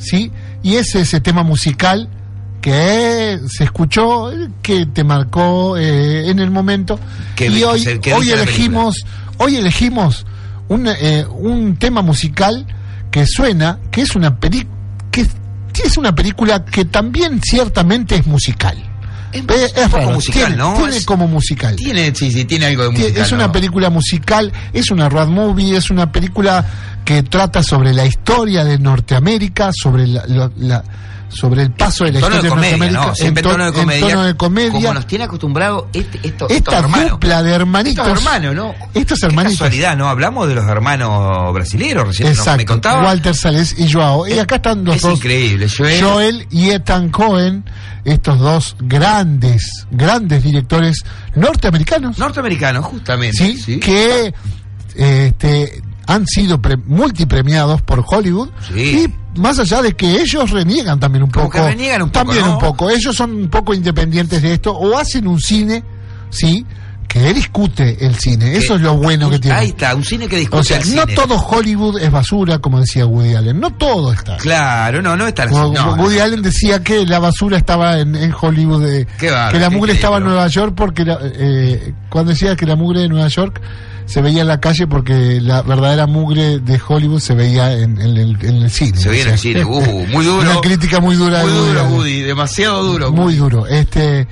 [0.00, 0.30] ¿sí?
[0.62, 2.08] Y es ese tema musical
[2.72, 6.98] que se escuchó, eh, que te marcó eh, en el momento.
[7.34, 9.04] Que y hoy, que hoy elegimos,
[9.38, 10.26] hoy elegimos
[10.68, 12.66] un, eh, un tema musical
[13.10, 14.74] que suena, que es una película,
[15.10, 15.28] que es,
[15.82, 18.76] es una película que también ciertamente es musical.
[19.32, 19.44] Es Eh,
[19.84, 20.74] poco raro, musical, tiene, ¿no?
[20.74, 21.76] tiene Es- como musical.
[21.76, 23.22] Tiene, sí, sí, tiene algo de música.
[23.22, 26.64] es una película musical, es una road movie, es una película
[27.04, 30.82] que trata sobre la historia de Norteamérica, sobre la-
[31.28, 33.14] sobre el paso de la tono de historia comedia, Norteamérica ¿no?
[33.14, 34.08] Siempre en, tono de to- en comedia.
[34.08, 34.70] tono de comedia.
[34.72, 37.10] Como nos tiene acostumbrado este, esto, estos Esta hermanos.
[37.10, 38.06] dupla de hermanitos.
[38.06, 38.74] Estos hermanos, ¿no?
[38.94, 39.58] Estos Qué hermanitos.
[39.58, 40.08] casualidad, ¿no?
[40.08, 42.28] Hablamos de los hermanos brasileños recién.
[42.28, 42.34] ¿no?
[42.34, 43.02] Me Exacto, contaba.
[43.04, 44.26] Walter Sales y Joao.
[44.26, 45.14] Y acá están los es dos.
[45.16, 45.66] increíble.
[45.76, 47.64] Joel, Joel y Ethan Cohen,
[48.04, 51.04] estos dos grandes, grandes directores
[51.34, 52.18] norteamericanos.
[52.18, 53.36] norteamericano, justamente.
[53.36, 53.56] ¿sí?
[53.58, 53.78] sí.
[53.80, 54.32] que
[54.96, 59.06] este, han sido pre- multipremiados por Hollywood Sí.
[59.06, 62.44] y más allá de que ellos reniegan también un poco, que reniegan un poco, también
[62.46, 62.52] ¿no?
[62.54, 65.82] un poco, ellos son un poco independientes de esto o hacen un cine,
[66.30, 66.64] sí,
[67.08, 69.56] que discute el cine, eso es lo bueno que tiene.
[69.56, 71.14] Ahí está, un cine que discute O sea, el no cine.
[71.14, 74.36] todo Hollywood es basura, como decía Woody Allen, no todo está.
[74.36, 75.54] Claro, no, no está así.
[75.54, 76.22] Como no, Woody no.
[76.24, 80.24] Allen decía que la basura estaba en, en Hollywood, de- que la mugre estaba en.
[80.24, 83.58] Nueva York porque la- eh, cuando decía que la mugre de Nueva York
[84.08, 88.16] se veía en la calle porque la verdadera mugre de Hollywood se veía en, en
[88.16, 88.96] el, en el cine.
[88.98, 90.40] Se veía en el cine, uh, muy duro.
[90.50, 91.84] Una crítica muy dura Muy Woody duro.
[91.90, 93.12] Woody, demasiado duro.
[93.12, 93.66] Muy duro.
[93.66, 94.26] Este,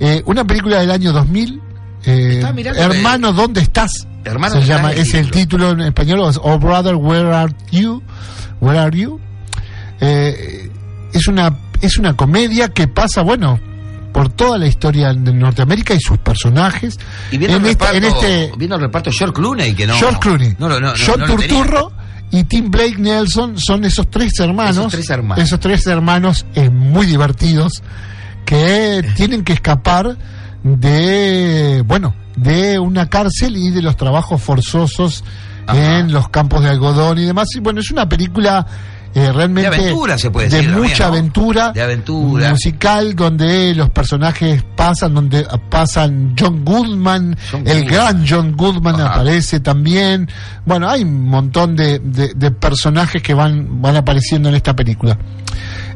[0.00, 1.60] eh, una película del año 2000.
[2.06, 2.42] eh,
[2.74, 3.90] Hermano, ¿dónde estás?
[4.24, 8.02] Hermano, se ¿dónde llama, es el título en español, Oh Brother, Where Are You?
[8.60, 9.20] Where Are You?
[10.00, 10.70] Eh,
[11.12, 13.60] es una es una comedia que pasa, bueno,
[14.12, 16.98] por toda la historia de Norteamérica y sus personajes.
[17.30, 19.94] Y viendo en, el esta- reparto, en este viendo el reparto George Clooney, que no.
[19.94, 21.24] George Clooney, No, no, no, John.
[21.26, 21.92] Turturro
[22.30, 24.76] y Tim Blake Nelson son esos tres hermanos.
[24.78, 25.44] Esos tres hermanos.
[25.44, 27.82] esos tres hermanos, eh, muy divertidos
[28.44, 30.16] que tienen que escapar
[30.62, 35.24] de, bueno, de una cárcel y de los trabajos forzosos
[35.66, 35.98] Ajá.
[35.98, 37.48] en los campos de algodón y demás.
[37.56, 38.66] Y bueno, es una película
[39.14, 41.12] eh, realmente De aventura, se puede de decir mucha ¿no?
[41.12, 42.50] aventura, De aventura.
[42.50, 47.92] musical donde los personajes pasan, donde pasan John Goodman, John el Goodman.
[47.92, 49.14] gran John Goodman Ajá.
[49.14, 50.28] aparece también.
[50.64, 55.18] Bueno, hay un montón de, de- de personajes que van, van apareciendo en esta película.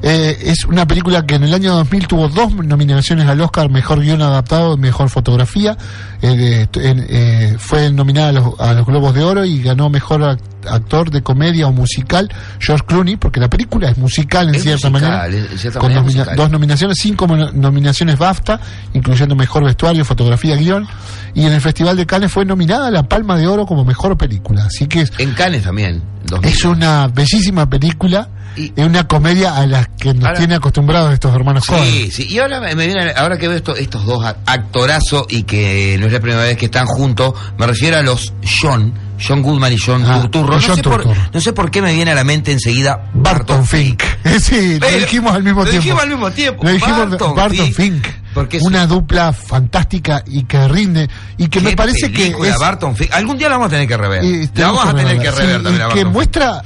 [0.02, 4.00] Eh, es una película que en el año 2000 tuvo dos nominaciones al Oscar, mejor
[4.00, 5.76] guion adaptado y mejor fotografía.
[6.22, 10.40] Eh, eh, fue nominada a los, a los Globos de Oro y ganó mejor ac-
[10.68, 12.28] actor de comedia o musical
[12.58, 15.26] George Clooney, porque la película es musical en Es cierta musical, manera.
[15.52, 16.36] en cierta con nomina- musical.
[16.36, 18.60] dos nominaciones, cinco nominaciones BAFTA,
[18.94, 20.86] incluyendo mejor vestuario, fotografía, guion.
[21.34, 24.16] Y en el Festival de Cannes fue nominada a la Palma de Oro como mejor
[24.16, 24.64] película.
[24.64, 26.02] Así que es, En Cannes también.
[26.24, 26.50] 2000.
[26.50, 31.12] es una bellísima película, Y- es una comedia a la que nos Ahora- tiene acostumbrados
[31.12, 31.64] estos hermanos.
[31.66, 32.26] Sí, sí.
[32.28, 36.06] Y ahora me me viene, ahora que veo esto- estos dos actorazos y que no
[36.06, 38.32] es la primera vez que están juntos, me refiero a los
[38.62, 38.92] John,
[39.24, 40.54] John Goodman y John Ah, Turturro.
[40.56, 41.28] No, John sé por, Turturro.
[41.32, 44.02] no sé por qué me viene a la mente enseguida Barton Fink.
[44.40, 45.82] sí, lo dijimos al mismo lo tiempo.
[45.82, 46.64] dijimos al mismo tiempo.
[46.64, 47.74] Lo dijimos Barton Barton, Fink.
[48.04, 48.06] Fink.
[48.34, 53.10] Porque una dupla fantástica y que rinde y que me parece que es Barton Fink.
[53.12, 54.22] Algún día la vamos a tener que rever.
[54.24, 56.12] y la vamos a tener que rever Sí, también y a que Barton Fink.
[56.12, 56.62] muestra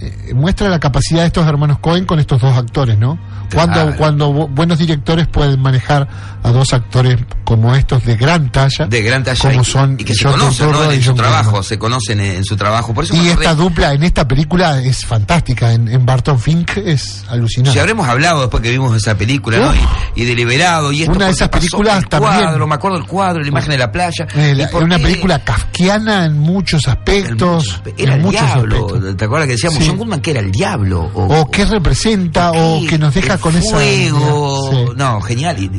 [0.00, 3.18] eh, muestra la capacidad de estos hermanos Cohen con estos dos actores, ¿no?
[3.50, 3.72] Claro.
[3.72, 6.06] Cuando cuando bu- buenos directores pueden manejar
[6.42, 10.04] a dos actores como estos de gran talla, de gran talla como y, son y
[10.04, 12.92] que se conocen en su trabajo, se conocen en, en su trabajo.
[12.94, 15.72] Por eso me Y esta dupla en esta película es fantástica.
[15.72, 17.72] En, en Barton Fink es alucinante.
[17.72, 19.74] Si habremos hablado después que vimos esa película, ¿no?
[19.74, 22.32] Y, y deliberado, y esto Una de esas películas el también.
[22.34, 24.26] cuadro, me acuerdo el cuadro, la imagen de la playa.
[24.34, 25.02] Eh, ¿Y la- por una qué?
[25.04, 27.80] película kafkiana en muchos aspectos.
[27.96, 28.86] Era en el muchos diablo.
[28.86, 29.16] aspectos.
[29.16, 29.86] ¿Te acuerdas que decíamos Sí.
[29.88, 31.10] John Goodman que era el diablo?
[31.14, 33.70] O qué representa, o que nos deja con esa.
[33.76, 34.70] fuego.
[34.70, 34.92] Sí.
[34.96, 35.70] No, genial.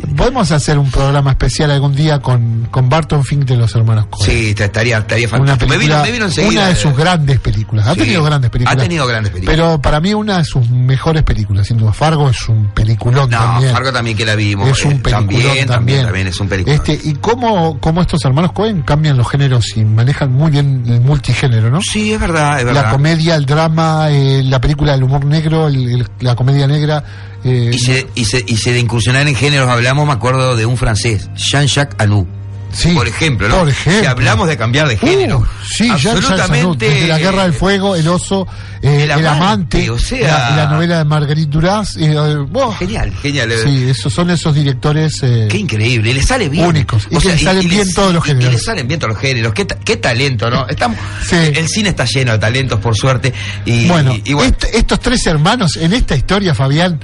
[0.52, 4.30] Hacer un programa especial algún día con, con Barton Fink de los hermanos Coen.
[4.30, 5.70] Sí, te- estaría, estaría Una fantástico.
[5.70, 6.62] Me vino, película, me vino enseguida.
[6.62, 7.88] una de sus grandes películas.
[7.88, 8.78] Ha Sí, tenido grandes películas.
[8.78, 9.56] ha tenido grandes películas.
[9.56, 11.94] Pero para mí una de sus mejores películas, sin duda.
[11.94, 13.72] Fargo es un peliculón No, también.
[13.74, 14.68] Fargo también que la vimos.
[14.70, 16.04] Es un eh, peliculón también, también.
[16.04, 16.76] también, es un película.
[16.76, 21.02] Este, y cómo, cómo estos hermanos Cohen cambian los géneros y manejan muy bien el
[21.02, 21.80] multigénero, ¿no?
[21.82, 22.84] Sí, es verdad, es verdad.
[22.86, 27.04] La comedia, el drama, eh, la película del humor negro, el- el- la comedia negra.
[27.44, 30.66] Eh, Y se, y, se, y se de incursionar en géneros hablamos, me acuerdo de
[30.66, 32.28] un francés, Jean-Jacques Anou.
[32.72, 33.58] Sí, por ejemplo, ¿no?
[33.62, 34.02] por ejemplo.
[34.02, 35.40] Si hablamos de cambiar de género.
[35.40, 36.88] Uh, sí, absolutamente.
[36.88, 38.48] desde la Guerra del Fuego, El Oso,
[38.84, 41.98] eh, El El, amante, o sea- la, la novela de Marguerite Duras.
[41.98, 42.46] eh, eh.
[42.78, 43.52] Genial, genial.
[43.64, 45.18] Sí, esos son esos directores.
[45.24, 46.68] eh, Qué increíble, le sale bien.
[46.68, 48.54] Únicos, y que le salen bien les- todos los y géneros.
[48.54, 49.54] le salen bien todos los géneros.
[49.54, 50.68] Qué, qué talento, ¿no?
[50.68, 51.38] Estamos, Sí.
[51.38, 53.34] El cine está lleno de talentos, por suerte.
[53.66, 57.00] Y, bueno, y- y bueno, est- estos tres hermanos, en esta historia, Fabián,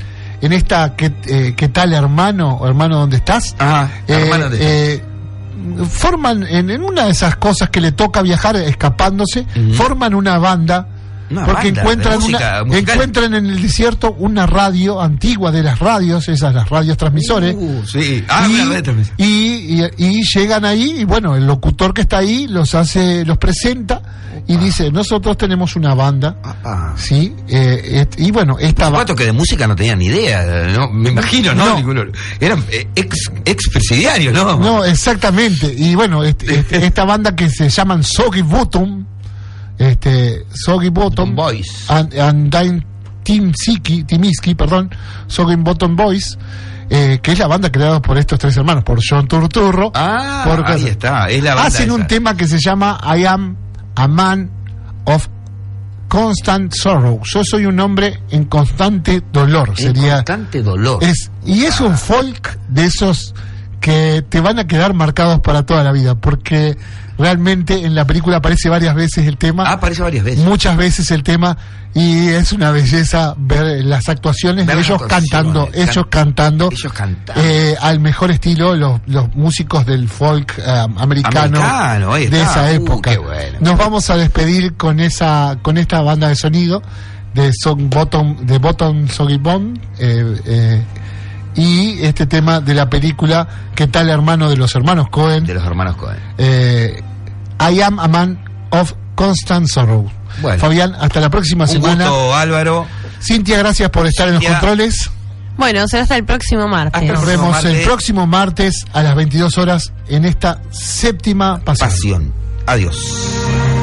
[0.46, 3.56] en esta ¿qué, eh, qué tal hermano o hermano dónde estás?
[3.60, 5.04] Ajá, Eh, hermano, ¿dónde eh,
[5.90, 10.88] forman en, en una de esas cosas que le toca viajar escapándose, forman una banda.
[11.30, 12.94] Una porque banda encuentran música una, musical.
[12.94, 17.56] encuentran en el desierto una radio antigua de las radios, esas las radios transmisores.
[17.58, 18.24] Uh, sí.
[18.30, 18.48] Ah,
[19.18, 24.02] y, llegan ahí y bueno, el locutor que está ahí los hace, los presenta
[24.48, 29.16] y dice, nosotros tenemos una banda, Ah, sí, eh, et- y bueno, esta banda...
[29.16, 30.92] que de música no tenían ni idea, ¿no?
[30.92, 31.78] Me imagino, ¿no?
[32.40, 34.58] Eran eh, ex, ex presidiarios, ¿no?
[34.60, 35.74] No, exactamente.
[35.76, 39.06] Y bueno, este- este- esta banda que se llaman Soggy Bottom,
[39.78, 41.90] este, Soggy Bottom, Boys.
[41.90, 42.84] and, and
[43.24, 44.90] Timsiki, Timiski, perdón,
[45.28, 46.38] Soggy Bottom Boys,
[46.90, 49.92] eh, que es la banda creada por estos tres hermanos, por John Turturro.
[49.96, 53.56] Ah, por- ahí está, es la banda Hacen un tema que se llama I Am
[53.96, 54.50] a Man
[55.06, 55.28] of
[56.08, 57.20] Constant Sorrow.
[57.24, 59.70] Yo soy un hombre en constante dolor.
[59.70, 61.04] En Sería constante dolor.
[61.04, 63.34] es, y es un folk de esos
[63.82, 66.78] que te van a quedar marcados para toda la vida, porque
[67.18, 70.44] realmente en la película aparece varias veces el tema, Ah, aparece varias veces.
[70.46, 71.58] muchas veces el tema,
[71.94, 76.94] y es una belleza ver las actuaciones Ver de ellos cantando, can- ellos cantando, ellos
[76.94, 77.42] cantando.
[77.42, 80.64] eh, al mejor estilo los, los músicos del folk eh,
[80.98, 83.12] americano, Americano, de esa Uh, época.
[83.12, 83.58] qué bueno.
[83.62, 86.82] Nos vamos a despedir con esa, con esta banda de sonido
[87.34, 90.82] de Song Bottom, de Bottom Soggy Bomb, eh, eh,
[91.56, 95.46] y este tema de la película ¿Qué tal hermano de los hermanos Cohen?
[95.46, 96.20] De los hermanos Cohen.
[96.38, 97.02] Eh,
[97.60, 98.40] I am a man
[98.72, 100.10] of constant sorrow.
[100.42, 100.60] Bueno.
[100.60, 102.10] Fabián, hasta la próxima Un semana.
[102.10, 102.86] gusto, Álvaro.
[103.22, 105.10] Cintia, gracias por estar en los controles.
[105.58, 107.02] Bueno, será hasta el próximo martes.
[107.02, 111.90] Hasta Nos vemos el próximo martes a las 22 horas en esta séptima pasión.
[111.90, 112.34] Pasión.
[112.68, 113.75] Adiós.